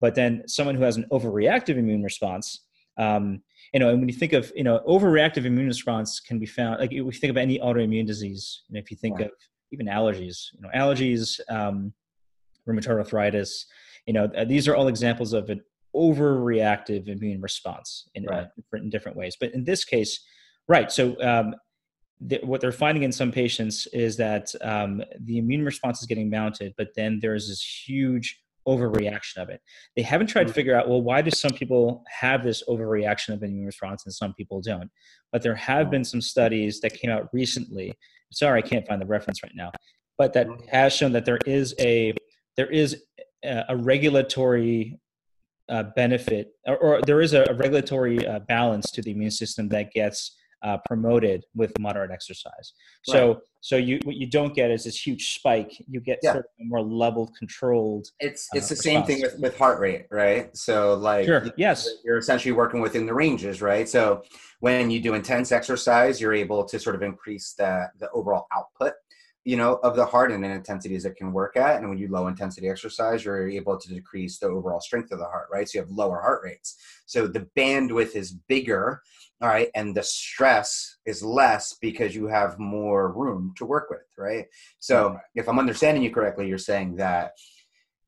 But 0.00 0.14
then 0.14 0.44
someone 0.46 0.76
who 0.76 0.84
has 0.84 0.96
an 0.96 1.06
overreactive 1.10 1.76
immune 1.76 2.04
response, 2.04 2.64
um, 2.98 3.42
you 3.76 3.80
know, 3.80 3.90
and 3.90 3.98
when 4.00 4.08
you 4.08 4.14
think 4.14 4.32
of 4.32 4.50
you 4.56 4.64
know 4.64 4.80
overreactive 4.88 5.44
immune 5.44 5.66
response 5.66 6.18
can 6.18 6.38
be 6.38 6.46
found 6.46 6.80
like 6.80 6.92
if 6.92 6.96
you 6.96 7.12
think 7.12 7.30
of 7.30 7.36
any 7.36 7.58
autoimmune 7.58 8.06
disease, 8.06 8.62
and 8.68 8.78
if 8.78 8.90
you 8.90 8.96
think 8.96 9.18
right. 9.18 9.26
of 9.26 9.32
even 9.70 9.86
allergies, 9.86 10.46
you 10.54 10.62
know, 10.62 10.70
allergies, 10.74 11.38
um, 11.50 11.92
rheumatoid 12.66 12.98
arthritis 12.98 13.66
you 14.06 14.12
know 14.12 14.28
these 14.46 14.66
are 14.68 14.74
all 14.74 14.88
examples 14.88 15.32
of 15.32 15.50
an 15.50 15.60
overreactive 15.94 17.08
immune 17.08 17.40
response 17.40 18.08
in, 18.14 18.26
uh, 18.28 18.30
right. 18.30 18.44
uh, 18.44 18.46
different, 18.56 18.84
in 18.84 18.90
different 18.90 19.16
ways 19.16 19.36
but 19.38 19.52
in 19.52 19.64
this 19.64 19.84
case 19.84 20.24
right 20.68 20.90
so 20.90 21.20
um, 21.22 21.54
th- 22.28 22.42
what 22.42 22.60
they're 22.60 22.72
finding 22.72 23.02
in 23.02 23.12
some 23.12 23.32
patients 23.32 23.86
is 23.88 24.16
that 24.16 24.52
um, 24.62 25.02
the 25.20 25.38
immune 25.38 25.64
response 25.64 26.00
is 26.00 26.06
getting 26.06 26.30
mounted 26.30 26.74
but 26.76 26.88
then 26.96 27.18
there's 27.20 27.48
this 27.48 27.62
huge 27.86 28.40
overreaction 28.66 29.38
of 29.38 29.48
it. 29.48 29.60
They 29.94 30.02
haven't 30.02 30.28
tried 30.28 30.44
to 30.44 30.48
mm-hmm. 30.48 30.54
figure 30.54 30.76
out 30.76 30.88
well 30.88 31.02
why 31.02 31.22
do 31.22 31.30
some 31.30 31.52
people 31.52 32.04
have 32.08 32.44
this 32.44 32.62
overreaction 32.68 33.30
of 33.30 33.42
immune 33.42 33.66
response 33.66 34.04
and 34.04 34.14
some 34.14 34.34
people 34.34 34.60
don't? 34.60 34.90
But 35.32 35.42
there 35.42 35.54
have 35.54 35.90
been 35.90 36.04
some 36.04 36.20
studies 36.20 36.80
that 36.80 36.94
came 36.94 37.10
out 37.10 37.28
recently. 37.32 37.94
Sorry 38.32 38.58
i 38.58 38.66
can't 38.66 38.86
find 38.86 39.00
the 39.00 39.06
reference 39.06 39.42
right 39.42 39.54
now. 39.54 39.70
But 40.18 40.32
that 40.32 40.48
mm-hmm. 40.48 40.68
has 40.68 40.92
shown 40.92 41.12
that 41.12 41.24
there 41.24 41.38
is 41.46 41.74
a 41.78 42.14
there 42.56 42.70
is 42.70 43.02
a 43.44 43.76
regulatory 43.76 44.98
uh, 45.68 45.84
benefit, 45.94 46.52
or, 46.66 46.76
or, 46.76 47.02
there 47.02 47.20
is 47.20 47.32
a, 47.34 47.44
a 47.48 47.54
regulatory 47.54 48.26
uh, 48.26 48.38
balance 48.40 48.90
to 48.92 49.02
the 49.02 49.10
immune 49.10 49.30
system 49.30 49.68
that 49.68 49.92
gets 49.92 50.36
uh, 50.62 50.78
promoted 50.86 51.44
with 51.54 51.72
moderate 51.78 52.10
exercise. 52.10 52.72
So, 53.02 53.28
right. 53.28 53.36
so 53.60 53.76
you 53.76 54.00
what 54.04 54.16
you 54.16 54.26
don't 54.26 54.54
get 54.54 54.70
is 54.70 54.84
this 54.84 55.06
huge 55.06 55.34
spike. 55.34 55.82
You 55.88 56.00
get 56.00 56.18
yeah. 56.22 56.32
sort 56.32 56.44
of 56.44 56.50
a 56.60 56.64
more 56.64 56.82
level, 56.82 57.32
controlled. 57.38 58.08
It's 58.20 58.48
it's 58.52 58.66
uh, 58.66 58.70
the 58.70 58.76
same 58.76 59.02
thing 59.04 59.22
with, 59.22 59.38
with 59.38 59.58
heart 59.58 59.80
rate, 59.80 60.06
right? 60.10 60.54
So, 60.56 60.94
like, 60.94 61.26
sure. 61.26 61.46
yes, 61.56 61.88
you're 62.04 62.18
essentially 62.18 62.52
working 62.52 62.80
within 62.80 63.06
the 63.06 63.14
ranges, 63.14 63.60
right? 63.62 63.88
So, 63.88 64.22
when 64.60 64.90
you 64.90 65.00
do 65.00 65.14
intense 65.14 65.52
exercise, 65.52 66.20
you're 66.20 66.34
able 66.34 66.64
to 66.64 66.78
sort 66.78 66.96
of 66.96 67.02
increase 67.02 67.52
the 67.52 67.90
the 67.98 68.10
overall 68.10 68.46
output 68.54 68.94
you 69.46 69.56
know 69.56 69.74
of 69.84 69.94
the 69.94 70.04
heart 70.04 70.32
and 70.32 70.42
the 70.42 70.50
intensities 70.50 71.04
it 71.04 71.16
can 71.16 71.32
work 71.32 71.56
at 71.56 71.76
and 71.76 71.88
when 71.88 71.96
you 71.96 72.08
low 72.08 72.26
intensity 72.26 72.68
exercise 72.68 73.24
you're 73.24 73.48
able 73.48 73.78
to 73.78 73.88
decrease 73.88 74.38
the 74.38 74.46
overall 74.46 74.80
strength 74.80 75.12
of 75.12 75.20
the 75.20 75.24
heart 75.24 75.46
right 75.52 75.68
so 75.68 75.78
you 75.78 75.82
have 75.82 75.90
lower 75.90 76.20
heart 76.20 76.40
rates 76.42 76.76
so 77.06 77.28
the 77.28 77.46
bandwidth 77.56 78.16
is 78.16 78.32
bigger 78.32 79.00
all 79.42 79.48
right 79.48 79.68
and 79.74 79.94
the 79.94 80.02
stress 80.02 80.96
is 81.04 81.22
less 81.22 81.74
because 81.80 82.14
you 82.14 82.26
have 82.26 82.58
more 82.58 83.12
room 83.12 83.52
to 83.56 83.64
work 83.64 83.90
with 83.90 84.00
right? 84.18 84.46
So 84.78 85.18
if 85.34 85.48
i'm 85.48 85.58
understanding 85.58 86.02
you 86.02 86.10
correctly 86.10 86.48
you're 86.48 86.58
saying 86.58 86.96
that 86.96 87.32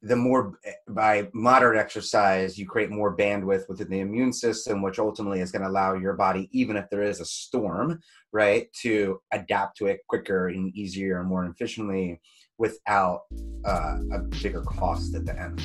the 0.03 0.17
more 0.17 0.59
by 0.89 1.29
moderate 1.35 1.79
exercise 1.79 2.57
you 2.57 2.67
create 2.67 2.91
more 2.91 3.17
bandwidth 3.17 3.69
within 3.69 3.91
the 3.91 3.99
immune 3.99 4.33
system 4.33 4.81
which 4.81 4.99
ultimately 4.99 5.41
is 5.41 5.51
going 5.51 5.63
to 5.63 5.69
allow 5.69 5.95
your 5.95 6.15
body 6.15 6.49
even 6.53 6.77
if 6.77 6.89
there 6.89 7.03
is 7.03 7.21
a 7.21 7.25
storm 7.25 7.99
right 8.33 8.73
to 8.73 9.21
adapt 9.33 9.77
to 9.77 9.87
it 9.87 10.01
quicker 10.09 10.49
and 10.49 10.75
easier 10.77 11.19
and 11.19 11.29
more 11.29 11.47
efficiently 11.47 12.21
without 12.59 13.23
uh, 13.65 13.99
a 14.13 14.21
bigger 14.41 14.63
cost 14.63 15.15
at 15.17 15.27
the 15.27 15.37
end 15.41 15.61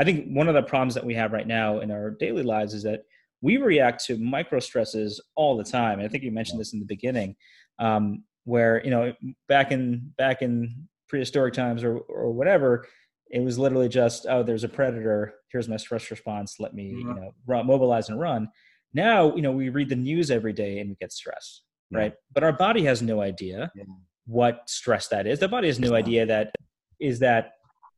i 0.00 0.04
think 0.04 0.26
one 0.28 0.48
of 0.48 0.54
the 0.54 0.62
problems 0.62 0.94
that 0.94 1.04
we 1.04 1.14
have 1.14 1.32
right 1.32 1.46
now 1.46 1.80
in 1.80 1.90
our 1.90 2.10
daily 2.10 2.42
lives 2.42 2.74
is 2.74 2.82
that 2.82 3.02
we 3.42 3.56
react 3.56 4.04
to 4.04 4.18
micro 4.18 4.60
stresses 4.60 5.20
all 5.34 5.56
the 5.56 5.64
time. 5.64 5.98
And 5.98 6.06
i 6.06 6.08
think 6.08 6.24
you 6.24 6.32
mentioned 6.32 6.60
this 6.60 6.72
in 6.72 6.80
the 6.80 6.86
beginning 6.86 7.36
um, 7.78 8.24
where 8.44 8.82
you 8.84 8.90
know 8.90 9.12
back 9.48 9.72
in 9.72 10.12
back 10.18 10.42
in 10.42 10.88
prehistoric 11.08 11.54
times 11.54 11.84
or 11.84 11.98
or 11.98 12.32
whatever 12.32 12.86
it 13.30 13.40
was 13.40 13.58
literally 13.58 13.88
just 13.88 14.26
oh 14.28 14.42
there's 14.42 14.64
a 14.64 14.68
predator. 14.68 15.34
Here's 15.52 15.68
my 15.68 15.76
stress 15.76 16.10
response. 16.10 16.56
Let 16.58 16.74
me 16.74 16.92
mm-hmm. 16.92 17.08
you 17.08 17.14
know 17.14 17.34
run, 17.46 17.66
mobilize 17.66 18.08
and 18.08 18.18
run. 18.18 18.48
Now 18.92 19.34
you 19.36 19.42
know 19.42 19.52
we 19.52 19.68
read 19.68 19.88
the 19.88 19.96
news 19.96 20.30
every 20.30 20.52
day 20.52 20.80
and 20.80 20.90
we 20.90 20.96
get 20.96 21.12
stressed 21.12 21.62
yeah. 21.90 21.98
right? 21.98 22.14
But 22.32 22.44
our 22.44 22.52
body 22.52 22.84
has 22.84 23.02
no 23.02 23.20
idea 23.20 23.70
yeah. 23.74 23.84
what 24.26 24.62
stress 24.68 25.08
that 25.08 25.26
is. 25.26 25.38
The 25.38 25.48
body 25.48 25.68
has 25.68 25.78
no 25.78 25.94
idea 25.94 26.26
that 26.26 26.54
is 27.00 27.18
that 27.20 27.52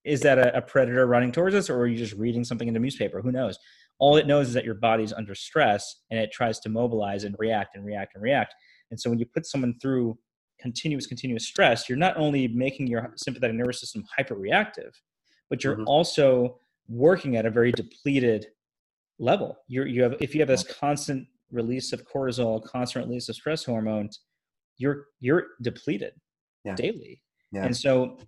is 0.05 0.21
that 0.21 0.39
a, 0.39 0.57
a, 0.57 0.61
predator 0.61 1.07
running 1.07 1.31
towards 1.33 1.55
us 1.55 1.71
or 1.71 1.79
are 1.79 1.87
you 1.87 1.97
just 1.97 2.15
reading 2.15 2.45
something 2.45 2.69
in 2.69 2.75
the 2.75 2.81
newspaper 2.81 3.21
who 3.21 3.33
knows 3.33 3.59
all 3.99 4.17
it 4.17 4.27
knows 4.27 4.49
is 4.49 4.55
that 4.55 4.65
your 4.65 4.75
body's 4.75 5.13
under 5.13 5.35
stress 5.35 6.01
and 6.11 6.19
it 6.19 6.33
tries 6.33 6.59
to 6.59 6.69
mobilize 6.69 7.25
and 7.25 7.37
react 7.39 7.77
and 7.77 7.85
react 7.85 8.15
and 8.15 8.23
react 8.23 8.55
and 8.91 9.01
so 9.01 9.09
when 9.09 9.19
you 9.19 9.27
put 9.27 9.47
someone 9.47 9.75
through 9.81 10.19
continuous, 10.63 11.07
continuous 11.07 11.47
stress, 11.47 11.89
you're 11.89 11.99
not 11.99 12.17
only 12.17 12.47
making 12.47 12.87
your 12.87 13.13
sympathetic 13.17 13.57
nervous 13.57 13.81
system 13.81 14.05
hyperreactive, 14.19 14.93
but 15.51 15.65
you're 15.65 15.75
mm-hmm. 15.75 15.89
also 15.89 16.59
working 16.89 17.37
at 17.37 17.45
a 17.45 17.51
very 17.51 17.73
depleted 17.73 18.47
level. 19.19 19.57
You're, 19.67 19.87
you 19.87 20.03
have, 20.03 20.15
if 20.21 20.35
you 20.35 20.41
have 20.41 20.49
this 20.49 20.63
constant 20.63 21.27
release 21.51 21.93
of 21.93 22.07
cortisol, 22.07 22.65
constant 22.65 23.07
release 23.07 23.29
of 23.29 23.35
stress 23.35 23.65
hormones, 23.65 24.21
you're, 24.79 25.07
you're 25.21 25.49
depleted 25.61 26.13
yeah. 26.65 26.75
daily. 26.77 27.23
Yeah. 27.51 27.65
And 27.65 27.77
so 27.77 28.19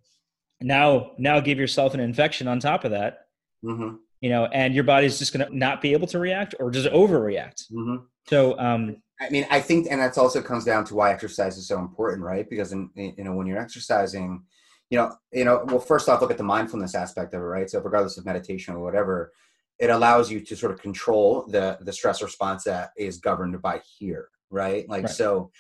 now, 0.65 1.13
now 1.19 1.41
give 1.41 1.59
yourself 1.59 1.93
an 1.95 2.01
infection 2.01 2.49
on 2.49 2.59
top 2.59 2.85
of 2.85 2.93
that, 2.93 3.27
mm-hmm. 3.63 3.97
you 4.21 4.31
know, 4.31 4.47
and 4.47 4.75
your 4.75 4.85
body's 4.85 5.19
just 5.19 5.37
going 5.37 5.47
to 5.47 5.57
not 5.57 5.83
be 5.83 5.93
able 5.93 6.07
to 6.09 6.19
react 6.19 6.55
or 6.59 6.71
just 6.71 6.89
overreact. 6.89 7.71
Mm-hmm. 7.71 7.97
So, 8.27 8.59
um, 8.59 8.97
I 9.21 9.29
mean, 9.29 9.47
I 9.51 9.61
think, 9.61 9.89
and 9.91 10.01
that's 10.01 10.17
also 10.17 10.41
comes 10.41 10.65
down 10.65 10.87
to 10.87 10.95
why 10.95 11.13
exercise 11.13 11.59
is 11.59 11.69
so 11.69 11.79
important, 11.79 12.23
right? 12.23 12.49
Because 12.49 12.73
in, 12.73 12.91
you 12.97 13.23
know, 13.25 13.35
when 13.35 13.47
you're 13.47 13.59
exercising, 13.59 14.43
you 14.89 14.99
know, 14.99 15.15
you 15.33 15.45
know, 15.45 15.65
well, 15.67 15.79
first 15.79 16.09
off, 16.09 16.23
look 16.23 16.31
at 16.31 16.39
the 16.39 16.43
mindfulness 16.43 16.95
aspect 16.95 17.35
of 17.35 17.43
it, 17.43 17.45
right? 17.45 17.69
So, 17.69 17.81
regardless 17.81 18.17
of 18.17 18.25
meditation 18.25 18.75
or 18.75 18.81
whatever, 18.81 19.33
it 19.79 19.91
allows 19.91 20.31
you 20.31 20.41
to 20.41 20.57
sort 20.57 20.73
of 20.73 20.81
control 20.81 21.47
the 21.49 21.79
the 21.83 21.93
stress 21.93 22.23
response 22.23 22.65
that 22.65 22.91
is 22.97 23.19
governed 23.19 23.61
by 23.61 23.81
here, 23.99 24.29
right? 24.51 24.89
Like, 24.89 25.05
right. 25.05 25.13
so 25.13 25.51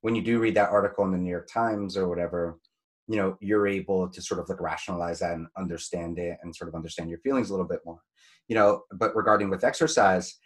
when 0.00 0.14
you 0.14 0.22
do 0.22 0.38
read 0.38 0.54
that 0.56 0.70
article 0.70 1.04
in 1.04 1.12
the 1.12 1.18
New 1.18 1.30
York 1.30 1.48
Times 1.48 1.96
or 1.96 2.08
whatever, 2.08 2.58
you 3.06 3.16
know, 3.16 3.36
you're 3.40 3.66
able 3.66 4.08
to 4.08 4.22
sort 4.22 4.40
of 4.40 4.48
like 4.48 4.60
rationalize 4.60 5.20
that 5.20 5.34
and 5.34 5.46
understand 5.58 6.18
it 6.18 6.38
and 6.42 6.54
sort 6.54 6.68
of 6.68 6.74
understand 6.74 7.10
your 7.10 7.18
feelings 7.20 7.50
a 7.50 7.52
little 7.52 7.68
bit 7.68 7.80
more, 7.84 8.00
you 8.48 8.54
know. 8.54 8.82
But 8.92 9.14
regarding 9.14 9.50
with 9.50 9.64
exercise 9.64 10.38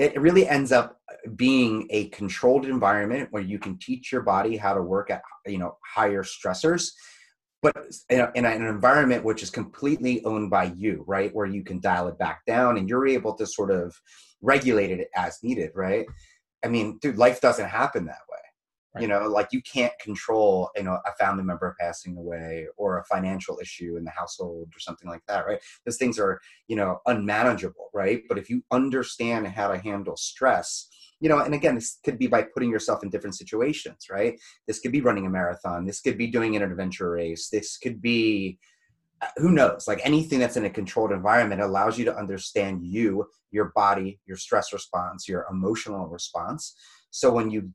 it 0.00 0.18
really 0.18 0.48
ends 0.48 0.72
up 0.72 0.98
uh, 1.10 1.30
being 1.36 1.86
a 1.90 2.08
controlled 2.08 2.64
environment 2.64 3.28
where 3.32 3.42
you 3.42 3.58
can 3.58 3.78
teach 3.78 4.10
your 4.10 4.22
body 4.22 4.56
how 4.56 4.72
to 4.72 4.82
work 4.82 5.10
at 5.10 5.22
you 5.46 5.58
know 5.58 5.76
higher 5.84 6.22
stressors 6.22 6.92
but 7.62 7.76
in, 8.08 8.20
a, 8.20 8.32
in, 8.34 8.46
an 8.46 8.66
environment 8.66 9.22
which 9.22 9.42
is 9.42 9.50
completely 9.50 10.24
owned 10.24 10.50
by 10.50 10.64
you 10.76 11.04
right 11.06 11.34
where 11.34 11.46
you 11.46 11.62
can 11.62 11.80
dial 11.80 12.08
it 12.08 12.18
back 12.18 12.40
down 12.46 12.78
and 12.78 12.88
you're 12.88 13.06
able 13.06 13.34
to 13.34 13.46
sort 13.46 13.70
of 13.70 13.94
regulate 14.40 14.90
it 14.90 15.08
as 15.14 15.38
needed 15.42 15.70
right 15.74 16.06
i 16.64 16.68
mean 16.68 16.98
dude 17.02 17.18
life 17.18 17.40
doesn't 17.40 17.68
happen 17.68 18.06
that 18.06 18.18
Right. 18.92 19.02
You 19.02 19.08
know, 19.08 19.28
like 19.28 19.48
you 19.52 19.62
can't 19.62 19.92
control, 20.00 20.68
you 20.74 20.82
know, 20.82 20.98
a 21.06 21.12
family 21.16 21.44
member 21.44 21.76
passing 21.78 22.16
away 22.16 22.66
or 22.76 22.98
a 22.98 23.04
financial 23.04 23.60
issue 23.62 23.96
in 23.96 24.02
the 24.02 24.10
household 24.10 24.72
or 24.74 24.80
something 24.80 25.08
like 25.08 25.22
that, 25.28 25.46
right? 25.46 25.60
Those 25.86 25.96
things 25.96 26.18
are, 26.18 26.40
you 26.66 26.74
know, 26.74 26.98
unmanageable, 27.06 27.90
right? 27.94 28.22
But 28.28 28.36
if 28.36 28.50
you 28.50 28.64
understand 28.72 29.46
how 29.46 29.68
to 29.68 29.78
handle 29.78 30.16
stress, 30.16 30.88
you 31.20 31.28
know, 31.28 31.38
and 31.38 31.54
again, 31.54 31.76
this 31.76 31.98
could 32.04 32.18
be 32.18 32.26
by 32.26 32.42
putting 32.42 32.68
yourself 32.70 33.04
in 33.04 33.10
different 33.10 33.36
situations, 33.36 34.06
right? 34.10 34.34
This 34.66 34.80
could 34.80 34.90
be 34.90 35.02
running 35.02 35.26
a 35.26 35.30
marathon. 35.30 35.86
This 35.86 36.00
could 36.00 36.18
be 36.18 36.26
doing 36.26 36.56
an 36.56 36.62
adventure 36.62 37.12
race. 37.12 37.48
This 37.48 37.76
could 37.76 38.02
be, 38.02 38.58
uh, 39.22 39.28
who 39.36 39.52
knows? 39.52 39.86
Like 39.86 40.00
anything 40.02 40.40
that's 40.40 40.56
in 40.56 40.64
a 40.64 40.70
controlled 40.70 41.12
environment 41.12 41.60
allows 41.60 41.96
you 41.96 42.06
to 42.06 42.16
understand 42.16 42.82
you, 42.82 43.26
your 43.52 43.70
body, 43.76 44.18
your 44.26 44.38
stress 44.38 44.72
response, 44.72 45.28
your 45.28 45.46
emotional 45.48 46.08
response. 46.08 46.74
So 47.10 47.30
when 47.30 47.50
you 47.50 47.70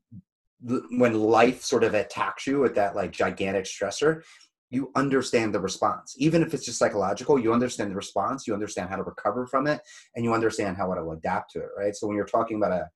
when 0.62 1.14
life 1.14 1.62
sort 1.62 1.84
of 1.84 1.94
attacks 1.94 2.46
you 2.46 2.60
with 2.60 2.74
that 2.74 2.96
like 2.96 3.12
gigantic 3.12 3.64
stressor 3.64 4.22
you 4.68 4.90
understand 4.96 5.54
the 5.54 5.60
response. 5.60 6.16
Even 6.18 6.42
if 6.42 6.52
it's 6.52 6.64
just 6.64 6.78
psychological 6.78 7.38
you 7.38 7.52
understand 7.52 7.90
the 7.90 7.96
response 7.96 8.46
you 8.46 8.54
understand 8.54 8.88
how 8.88 8.96
to 8.96 9.02
recover 9.02 9.46
from 9.46 9.66
it 9.66 9.80
and 10.14 10.24
you 10.24 10.32
understand 10.32 10.76
how 10.76 10.92
to 10.92 11.10
adapt 11.10 11.52
to 11.52 11.60
it 11.60 11.68
right? 11.76 11.94
So 11.94 12.06
when 12.06 12.16
you're 12.16 12.26
talking 12.26 12.56
about 12.56 12.72
a 12.72 12.88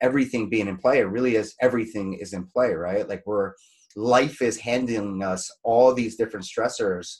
everything 0.00 0.48
being 0.48 0.68
in 0.68 0.76
play 0.76 0.98
it 0.98 1.04
really 1.04 1.34
is 1.34 1.54
everything 1.60 2.14
is 2.14 2.32
in 2.32 2.46
play 2.46 2.72
right? 2.72 3.08
Like 3.08 3.22
we're 3.26 3.52
life 3.96 4.42
is 4.42 4.58
handing 4.58 5.22
us 5.22 5.50
all 5.64 5.92
these 5.92 6.16
different 6.16 6.46
stressors 6.46 7.16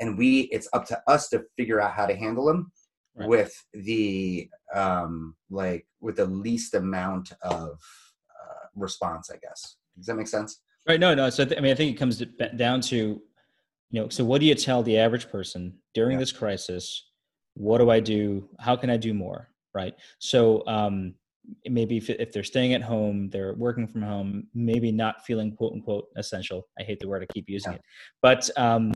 and 0.00 0.16
we 0.16 0.42
it's 0.52 0.68
up 0.72 0.86
to 0.86 1.00
us 1.06 1.28
to 1.28 1.44
figure 1.56 1.80
out 1.80 1.92
how 1.92 2.06
to 2.06 2.16
handle 2.16 2.46
them 2.46 2.72
right. 3.14 3.28
with 3.28 3.52
the 3.74 4.48
um 4.74 5.34
like 5.50 5.86
with 6.00 6.16
the 6.16 6.24
least 6.24 6.74
amount 6.74 7.32
of 7.42 7.78
response 8.76 9.30
i 9.30 9.36
guess. 9.36 9.76
Does 9.96 10.06
that 10.06 10.16
make 10.16 10.28
sense? 10.28 10.60
Right 10.88 11.00
no 11.00 11.14
no 11.14 11.30
so 11.30 11.44
th- 11.44 11.58
i 11.58 11.60
mean 11.60 11.72
i 11.72 11.74
think 11.74 11.94
it 11.94 11.98
comes 11.98 12.22
down 12.56 12.80
to 12.82 12.96
you 13.90 14.00
know 14.00 14.08
so 14.08 14.24
what 14.24 14.40
do 14.40 14.46
you 14.46 14.54
tell 14.54 14.82
the 14.82 14.98
average 14.98 15.30
person 15.30 15.74
during 15.94 16.12
yeah. 16.12 16.20
this 16.20 16.32
crisis? 16.32 17.10
What 17.54 17.78
do 17.78 17.90
i 17.90 18.00
do? 18.00 18.48
How 18.58 18.76
can 18.76 18.90
i 18.90 18.96
do 18.96 19.14
more 19.14 19.48
right? 19.74 19.94
So 20.18 20.62
um 20.66 21.14
maybe 21.68 21.96
if, 21.96 22.08
if 22.08 22.32
they're 22.32 22.44
staying 22.44 22.72
at 22.72 22.82
home 22.82 23.28
they're 23.30 23.54
working 23.54 23.86
from 23.86 24.02
home 24.02 24.46
maybe 24.54 24.92
not 24.92 25.24
feeling 25.24 25.54
quote 25.54 25.72
unquote 25.72 26.06
essential. 26.16 26.68
I 26.78 26.82
hate 26.82 27.00
the 27.00 27.08
word 27.08 27.22
i 27.22 27.32
keep 27.32 27.48
using 27.48 27.72
yeah. 27.72 27.78
it. 27.78 27.84
But 28.20 28.50
um 28.56 28.92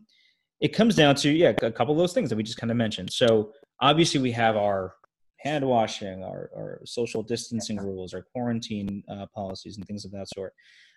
it 0.60 0.68
comes 0.68 0.94
down 0.94 1.14
to 1.16 1.30
yeah 1.30 1.52
a 1.62 1.70
couple 1.70 1.92
of 1.92 1.98
those 1.98 2.12
things 2.12 2.30
that 2.30 2.36
we 2.36 2.42
just 2.42 2.58
kind 2.58 2.70
of 2.70 2.76
mentioned. 2.76 3.12
So 3.12 3.52
obviously 3.80 4.20
we 4.20 4.32
have 4.32 4.56
our 4.56 4.94
hand 5.38 5.66
washing 5.66 6.22
our, 6.22 6.50
our 6.56 6.80
social 6.84 7.22
distancing 7.22 7.76
rules 7.76 8.14
our 8.14 8.24
quarantine 8.32 9.02
uh, 9.10 9.26
policies 9.34 9.76
and 9.76 9.86
things 9.86 10.04
of 10.04 10.10
that 10.12 10.28
sort 10.28 10.52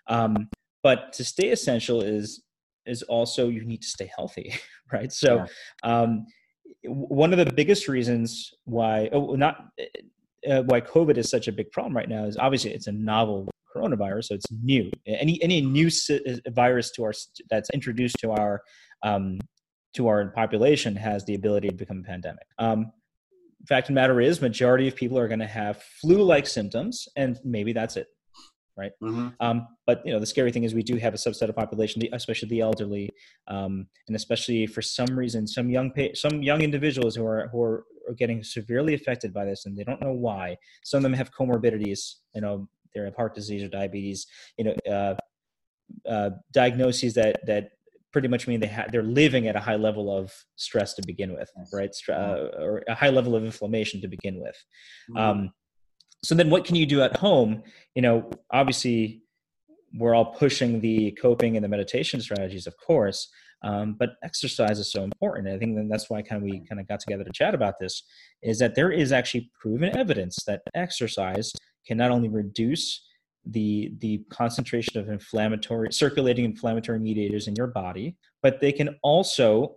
um, 0.07 0.49
but 0.83 1.13
to 1.13 1.23
stay 1.23 1.49
essential 1.49 2.01
is 2.01 2.43
is 2.85 3.03
also 3.03 3.49
you 3.49 3.63
need 3.63 3.81
to 3.81 3.87
stay 3.87 4.09
healthy, 4.15 4.53
right? 4.91 5.11
So, 5.11 5.45
yeah. 5.45 5.45
um, 5.83 6.25
one 6.83 7.33
of 7.33 7.39
the 7.39 7.53
biggest 7.53 7.87
reasons 7.87 8.51
why, 8.63 9.09
oh, 9.11 9.35
not 9.35 9.67
uh, 10.49 10.63
why 10.63 10.81
COVID 10.81 11.17
is 11.17 11.29
such 11.29 11.47
a 11.47 11.51
big 11.51 11.71
problem 11.71 11.95
right 11.95 12.07
now 12.07 12.25
is 12.25 12.37
obviously 12.37 12.71
it's 12.71 12.87
a 12.87 12.91
novel 12.91 13.49
coronavirus, 13.75 14.25
so 14.25 14.35
it's 14.35 14.51
new. 14.63 14.89
Any 15.05 15.41
any 15.43 15.61
new 15.61 15.89
virus 16.49 16.91
to 16.91 17.03
our 17.03 17.13
that's 17.49 17.69
introduced 17.71 18.15
to 18.19 18.31
our 18.31 18.61
um, 19.03 19.39
to 19.93 20.07
our 20.07 20.29
population 20.29 20.95
has 20.95 21.25
the 21.25 21.35
ability 21.35 21.69
to 21.69 21.75
become 21.75 21.99
a 21.99 22.03
pandemic. 22.03 22.45
Um, 22.57 22.91
fact 23.67 23.85
of 23.85 23.93
the 23.93 24.01
matter 24.01 24.21
is, 24.21 24.41
majority 24.41 24.87
of 24.87 24.95
people 24.95 25.17
are 25.17 25.27
going 25.27 25.39
to 25.39 25.47
have 25.47 25.81
flu-like 26.01 26.47
symptoms, 26.47 27.07
and 27.15 27.39
maybe 27.43 27.73
that's 27.73 27.97
it 27.97 28.07
right? 28.79 28.91
Mm-hmm. 29.03 29.27
Um, 29.41 29.67
but 29.85 30.01
you 30.05 30.13
know, 30.13 30.19
the 30.19 30.25
scary 30.25 30.51
thing 30.51 30.63
is 30.63 30.73
we 30.73 30.83
do 30.83 30.95
have 30.95 31.13
a 31.13 31.17
subset 31.17 31.49
of 31.49 31.55
population, 31.55 32.01
especially 32.13 32.47
the 32.49 32.61
elderly, 32.61 33.09
um, 33.47 33.87
and 34.07 34.15
especially 34.15 34.65
for 34.65 34.81
some 34.81 35.19
reason, 35.19 35.45
some 35.45 35.69
young 35.69 35.91
pa- 35.91 36.15
some 36.15 36.41
young 36.41 36.61
individuals 36.61 37.15
who 37.15 37.25
are 37.25 37.49
who 37.51 37.61
are, 37.61 37.85
are, 38.07 38.13
getting 38.17 38.41
severely 38.43 38.93
affected 38.93 39.33
by 39.33 39.45
this, 39.45 39.65
and 39.65 39.77
they 39.77 39.83
don't 39.83 40.01
know 40.01 40.13
why. 40.13 40.55
Some 40.83 40.99
of 40.99 41.03
them 41.03 41.13
have 41.13 41.31
comorbidities, 41.31 42.15
you 42.33 42.41
know, 42.41 42.69
they 42.95 43.01
have 43.01 43.15
heart 43.15 43.35
disease 43.35 43.63
or 43.63 43.67
diabetes, 43.67 44.25
you 44.57 44.65
know, 44.65 44.75
uh, 44.89 45.15
uh, 46.09 46.29
diagnoses 46.53 47.13
that 47.15 47.45
that 47.45 47.71
pretty 48.11 48.27
much 48.27 48.47
mean 48.47 48.59
they 48.59 48.67
ha- 48.67 48.87
they're 48.91 49.03
living 49.03 49.47
at 49.47 49.55
a 49.55 49.59
high 49.59 49.75
level 49.75 50.15
of 50.15 50.33
stress 50.55 50.93
to 50.95 51.01
begin 51.05 51.33
with, 51.33 51.49
right? 51.73 51.95
Uh, 52.07 52.49
or 52.59 52.83
a 52.87 52.95
high 52.95 53.09
level 53.09 53.35
of 53.35 53.43
inflammation 53.43 54.01
to 54.01 54.07
begin 54.07 54.39
with. 54.41 54.55
Mm-hmm. 55.11 55.17
Um, 55.17 55.51
so 56.23 56.35
then 56.35 56.49
what 56.49 56.65
can 56.65 56.75
you 56.75 56.85
do 56.85 57.01
at 57.01 57.17
home 57.17 57.63
you 57.95 58.01
know 58.01 58.29
obviously 58.51 59.21
we're 59.95 60.13
all 60.13 60.25
pushing 60.25 60.79
the 60.81 61.11
coping 61.21 61.55
and 61.55 61.63
the 61.63 61.69
meditation 61.69 62.21
strategies 62.21 62.67
of 62.67 62.75
course 62.77 63.29
um, 63.61 63.95
but 63.99 64.11
exercise 64.23 64.79
is 64.79 64.91
so 64.91 65.03
important 65.03 65.47
i 65.47 65.57
think 65.57 65.77
that's 65.89 66.09
why 66.09 66.21
kind 66.21 66.41
of 66.41 66.43
we 66.43 66.61
kind 66.67 66.79
of 66.79 66.87
got 66.87 66.99
together 66.99 67.23
to 67.23 67.31
chat 67.33 67.55
about 67.55 67.75
this 67.79 68.03
is 68.43 68.59
that 68.59 68.75
there 68.75 68.91
is 68.91 69.11
actually 69.11 69.49
proven 69.59 69.95
evidence 69.97 70.37
that 70.45 70.61
exercise 70.75 71.51
can 71.85 71.97
not 71.97 72.11
only 72.11 72.29
reduce 72.29 73.05
the 73.45 73.93
the 73.99 74.23
concentration 74.29 74.99
of 74.99 75.09
inflammatory 75.09 75.91
circulating 75.91 76.45
inflammatory 76.45 76.99
mediators 76.99 77.47
in 77.47 77.55
your 77.55 77.67
body 77.67 78.15
but 78.43 78.59
they 78.59 78.71
can 78.71 78.97
also 79.03 79.75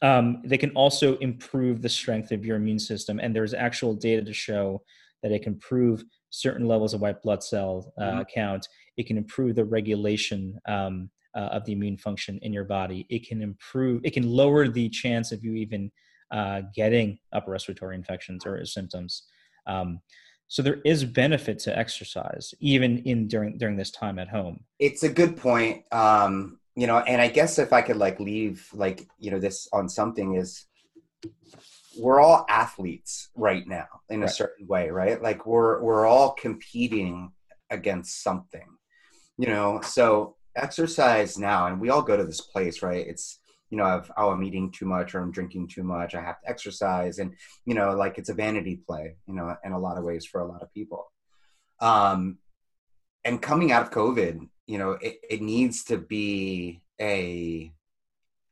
um, 0.00 0.42
they 0.44 0.58
can 0.58 0.70
also 0.70 1.16
improve 1.18 1.82
the 1.82 1.88
strength 1.88 2.32
of 2.32 2.44
your 2.44 2.56
immune 2.56 2.78
system 2.78 3.20
and 3.20 3.36
there's 3.36 3.54
actual 3.54 3.94
data 3.94 4.22
to 4.24 4.32
show 4.32 4.82
that 5.22 5.32
it 5.32 5.42
can 5.42 5.52
improve 5.52 6.04
certain 6.30 6.66
levels 6.66 6.94
of 6.94 7.00
white 7.00 7.22
blood 7.22 7.42
cell 7.42 7.92
uh, 7.98 8.02
mm-hmm. 8.02 8.22
count. 8.34 8.66
It 8.96 9.06
can 9.06 9.16
improve 9.16 9.54
the 9.54 9.64
regulation 9.64 10.58
um, 10.66 11.10
uh, 11.34 11.50
of 11.52 11.64
the 11.64 11.72
immune 11.72 11.96
function 11.96 12.38
in 12.42 12.52
your 12.52 12.64
body. 12.64 13.06
It 13.08 13.26
can 13.26 13.40
improve. 13.40 14.00
It 14.04 14.12
can 14.12 14.28
lower 14.28 14.68
the 14.68 14.88
chance 14.88 15.32
of 15.32 15.44
you 15.44 15.54
even 15.54 15.90
uh, 16.30 16.62
getting 16.74 17.18
upper 17.32 17.50
respiratory 17.50 17.94
infections 17.94 18.44
or 18.44 18.64
symptoms. 18.64 19.24
Um, 19.66 20.00
so 20.52 20.60
there 20.60 20.82
is 20.84 21.02
benefit 21.02 21.58
to 21.60 21.78
exercise 21.78 22.52
even 22.60 22.98
in 23.04 23.26
during 23.26 23.56
during 23.56 23.74
this 23.74 23.90
time 23.90 24.18
at 24.18 24.28
home. 24.28 24.64
It's 24.78 25.02
a 25.02 25.08
good 25.08 25.34
point. 25.38 25.84
Um, 25.90 26.58
you 26.76 26.86
know, 26.86 26.98
and 26.98 27.22
I 27.22 27.28
guess 27.28 27.58
if 27.58 27.72
I 27.72 27.80
could 27.80 27.96
like 27.96 28.20
leave 28.20 28.68
like 28.74 29.08
you 29.18 29.30
know 29.30 29.38
this 29.38 29.66
on 29.72 29.88
something 29.88 30.34
is 30.34 30.66
we're 31.98 32.20
all 32.20 32.44
athletes 32.50 33.30
right 33.34 33.66
now 33.66 33.86
in 34.10 34.20
right. 34.20 34.28
a 34.28 34.32
certain 34.32 34.66
way, 34.66 34.90
right? 34.90 35.22
Like 35.22 35.46
we're 35.46 35.80
we're 35.80 36.04
all 36.04 36.32
competing 36.32 37.32
against 37.70 38.22
something. 38.22 38.76
You 39.38 39.46
know, 39.46 39.80
so 39.80 40.36
exercise 40.54 41.38
now 41.38 41.68
and 41.68 41.80
we 41.80 41.88
all 41.88 42.02
go 42.02 42.18
to 42.18 42.24
this 42.24 42.42
place, 42.42 42.82
right? 42.82 43.06
It's 43.06 43.38
you 43.72 43.78
know, 43.78 43.84
I've, 43.84 44.12
oh, 44.18 44.28
I'm 44.28 44.44
eating 44.44 44.70
too 44.70 44.84
much 44.84 45.14
or 45.14 45.20
I'm 45.20 45.32
drinking 45.32 45.68
too 45.68 45.82
much. 45.82 46.14
I 46.14 46.20
have 46.20 46.38
to 46.42 46.50
exercise. 46.50 47.18
And, 47.18 47.32
you 47.64 47.74
know, 47.74 47.96
like 47.96 48.18
it's 48.18 48.28
a 48.28 48.34
vanity 48.34 48.76
play, 48.86 49.16
you 49.26 49.32
know, 49.34 49.56
in 49.64 49.72
a 49.72 49.78
lot 49.78 49.96
of 49.96 50.04
ways 50.04 50.26
for 50.26 50.42
a 50.42 50.46
lot 50.46 50.60
of 50.60 50.70
people. 50.74 51.10
Um, 51.80 52.36
and 53.24 53.40
coming 53.40 53.72
out 53.72 53.80
of 53.80 53.90
COVID, 53.90 54.46
you 54.66 54.76
know, 54.76 54.90
it, 55.00 55.16
it 55.28 55.40
needs 55.40 55.84
to 55.84 55.96
be 55.96 56.82
a 57.00 57.72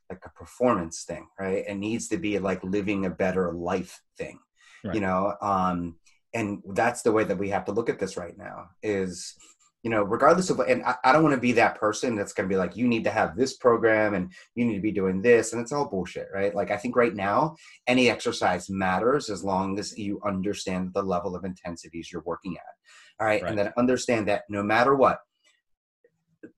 like 0.09 0.23
a 0.25 0.31
performance 0.31 1.05
thing, 1.05 1.29
right? 1.39 1.65
It 1.69 1.77
needs 1.77 2.09
to 2.09 2.17
be 2.17 2.39
like 2.39 2.65
living 2.65 3.05
a 3.05 3.11
better 3.11 3.53
life 3.53 4.01
thing, 4.17 4.41
right. 4.83 4.95
you 4.95 5.03
know? 5.03 5.35
Um, 5.43 5.97
and 6.33 6.63
that's 6.71 7.03
the 7.03 7.13
way 7.13 7.25
that 7.25 7.39
we 7.39 7.51
have 7.51 7.67
to 7.67 7.73
look 7.73 7.91
at 7.91 7.99
this 7.99 8.17
right 8.17 8.39
now 8.39 8.71
is, 8.83 9.35
you 9.83 9.91
know, 9.91 10.03
regardless 10.03 10.51
of, 10.51 10.61
and 10.61 10.83
I, 10.85 10.97
I 11.05 11.13
don't 11.13 11.23
want 11.23 11.35
to 11.35 11.41
be 11.41 11.53
that 11.53 11.77
person 11.77 12.15
that's 12.15 12.33
going 12.33 12.49
to 12.49 12.53
be 12.53 12.59
like, 12.59 12.77
you 12.77 12.87
need 12.87 13.05
to 13.05 13.11
have 13.11 13.37
this 13.37 13.57
program 13.57 14.15
and 14.15 14.31
you 14.55 14.67
need 14.67 14.75
to 14.75 14.81
be 14.81 14.93
doing 14.93 15.23
this. 15.23 15.53
And 15.53 15.63
it's 15.63 15.73
all 15.73 15.89
bullshit, 15.89 16.29
right? 16.35 16.55
Like, 16.55 16.71
I 16.71 16.77
think 16.77 16.97
right 16.97 17.15
now, 17.15 17.57
any 17.87 18.11
exercise 18.11 18.69
matters 18.69 19.31
as 19.31 19.43
long 19.43 19.79
as 19.79 19.97
you 19.97 20.21
understand 20.25 20.93
the 20.93 21.03
level 21.03 21.35
of 21.35 21.45
intensities 21.45 22.13
you're 22.13 22.23
working 22.27 22.57
at. 22.57 23.21
All 23.21 23.27
right. 23.27 23.43
right. 23.43 23.49
And 23.49 23.59
then 23.59 23.73
understand 23.79 24.29
that 24.29 24.43
no 24.51 24.63
matter 24.63 24.95
what, 24.95 25.21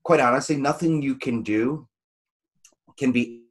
quite 0.03 0.19
honestly, 0.19 0.57
nothing 0.57 1.01
you 1.01 1.15
can 1.15 1.43
do 1.43 1.87
can 2.97 3.11
be 3.11 3.43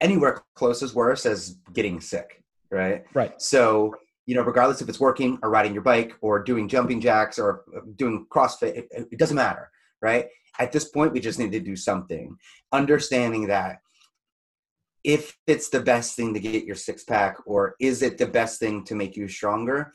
anywhere 0.00 0.42
close 0.54 0.82
as 0.82 0.94
worse 0.94 1.26
as 1.26 1.58
getting 1.72 2.00
sick, 2.00 2.42
right? 2.70 3.04
Right. 3.12 3.40
So, 3.40 3.94
you 4.26 4.34
know, 4.34 4.42
regardless 4.42 4.80
if 4.80 4.88
it's 4.88 5.00
working 5.00 5.38
or 5.42 5.50
riding 5.50 5.74
your 5.74 5.82
bike 5.82 6.14
or 6.20 6.42
doing 6.42 6.68
jumping 6.68 7.00
jacks 7.00 7.38
or 7.38 7.64
doing 7.96 8.26
CrossFit, 8.30 8.76
it, 8.76 8.88
it 8.90 9.18
doesn't 9.18 9.36
matter, 9.36 9.70
right? 10.00 10.26
At 10.58 10.72
this 10.72 10.88
point, 10.88 11.12
we 11.12 11.20
just 11.20 11.38
need 11.38 11.52
to 11.52 11.60
do 11.60 11.76
something. 11.76 12.36
Understanding 12.72 13.46
that 13.48 13.78
if 15.02 15.36
it's 15.46 15.68
the 15.68 15.80
best 15.80 16.16
thing 16.16 16.32
to 16.32 16.40
get 16.40 16.64
your 16.64 16.76
six 16.76 17.04
pack 17.04 17.36
or 17.44 17.74
is 17.80 18.02
it 18.02 18.16
the 18.16 18.26
best 18.26 18.58
thing 18.58 18.84
to 18.84 18.94
make 18.94 19.16
you 19.16 19.28
stronger, 19.28 19.92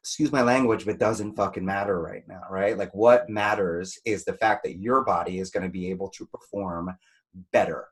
excuse 0.00 0.30
my 0.30 0.42
language, 0.42 0.84
but 0.84 0.98
doesn't 0.98 1.34
fucking 1.34 1.64
matter 1.64 2.00
right 2.00 2.22
now, 2.28 2.42
right? 2.50 2.78
Like 2.78 2.94
what 2.94 3.28
matters 3.28 3.98
is 4.04 4.24
the 4.24 4.34
fact 4.34 4.62
that 4.64 4.78
your 4.78 5.02
body 5.04 5.40
is 5.40 5.50
going 5.50 5.64
to 5.64 5.70
be 5.70 5.90
able 5.90 6.10
to 6.10 6.26
perform 6.26 6.96
better 7.52 7.88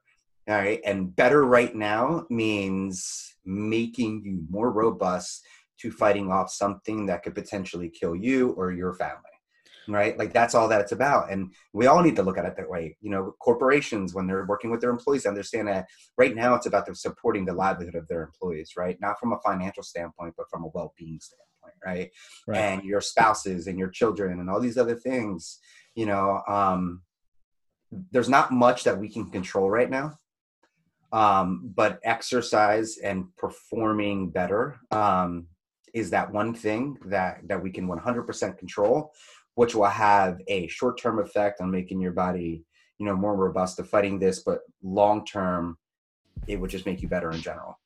all 0.49 0.57
right. 0.57 0.81
And 0.85 1.15
better 1.15 1.45
right 1.45 1.75
now 1.75 2.27
means 2.29 3.37
making 3.45 4.23
you 4.25 4.45
more 4.51 4.73
robust 4.73 5.45
to 5.83 5.91
fighting 5.91 6.31
off 6.31 6.51
something 6.51 7.07
that 7.07 7.23
could 7.23 7.35
potentially 7.35 7.91
kill 7.91 8.15
you 8.15 8.51
or 8.51 8.73
your 8.73 8.95
family. 8.95 9.19
Right. 9.89 10.17
Like 10.17 10.33
that's 10.33 10.55
all 10.55 10.69
that 10.69 10.81
it's 10.81 10.93
about. 10.93 11.33
And 11.33 11.53
we 11.73 11.87
all 11.87 12.03
need 12.03 12.15
to 12.15 12.23
look 12.23 12.39
at 12.39 12.45
it 12.45 12.57
that 12.57 12.71
way. 12.71 12.97
You 13.01 13.11
know, 13.11 13.35
corporations, 13.41 14.15
when 14.15 14.29
they're 14.29 14.47
working 14.47 14.71
with 14.71 14.81
their 14.81 14.91
employees, 14.91 15.27
understand 15.27 15.67
that 15.67 15.89
right 16.17 16.37
now 16.37 16.55
it's 16.55 16.67
about 16.67 16.87
them 16.87 16.95
supporting 16.95 17.45
the 17.45 17.53
livelihood 17.53 17.97
of 17.97 18.07
their 18.07 18.23
employees, 18.23 18.75
right? 18.77 18.97
Not 19.01 19.19
from 19.19 19.33
a 19.33 19.41
financial 19.45 19.83
standpoint, 19.83 20.35
but 20.37 20.47
from 20.49 20.63
a 20.63 20.71
well 20.73 20.95
being 20.97 21.19
standpoint, 21.19 21.75
right? 21.85 22.11
right? 22.47 22.59
And 22.59 22.85
your 22.85 23.01
spouses 23.01 23.67
and 23.67 23.77
your 23.77 23.89
children 23.89 24.39
and 24.39 24.49
all 24.49 24.61
these 24.61 24.79
other 24.79 24.95
things, 24.95 25.59
you 25.97 26.07
know, 26.07 26.43
um, 26.47 27.03
there's 28.13 28.29
not 28.29 28.53
much 28.53 28.85
that 28.85 28.99
we 28.99 29.09
can 29.09 29.31
control 29.31 29.69
right 29.69 29.91
now 29.91 30.13
um, 31.13 31.71
but 31.75 32.01
exercise 32.05 32.97
and 32.99 33.27
performing 33.37 34.31
better 34.31 34.77
um, 34.91 35.47
is 35.93 36.11
that 36.11 36.33
one 36.33 36.55
thing 36.55 36.99
that 37.07 37.41
that 37.49 37.63
we 37.63 37.71
can 37.71 37.87
100% 37.87 38.59
control 38.59 39.13
which 39.55 39.75
will 39.75 39.85
have 39.85 40.41
a 40.49 40.67
short-term 40.69 41.19
effect 41.19 41.61
on 41.61 41.71
making 41.71 42.01
your 42.01 42.13
body 42.13 42.65
you 42.99 43.07
know 43.07 43.17
more 43.17 43.37
robust 43.37 43.77
to 43.77 43.85
fighting 43.85 44.19
this 44.19 44.41
but 44.41 44.61
long 44.83 45.25
term 45.25 45.77
it 46.47 46.59
would 46.59 46.71
just 46.71 46.87
make 46.87 47.03
you 47.03 47.09
better 47.09 47.31
in 47.31 47.41
general 47.41 47.79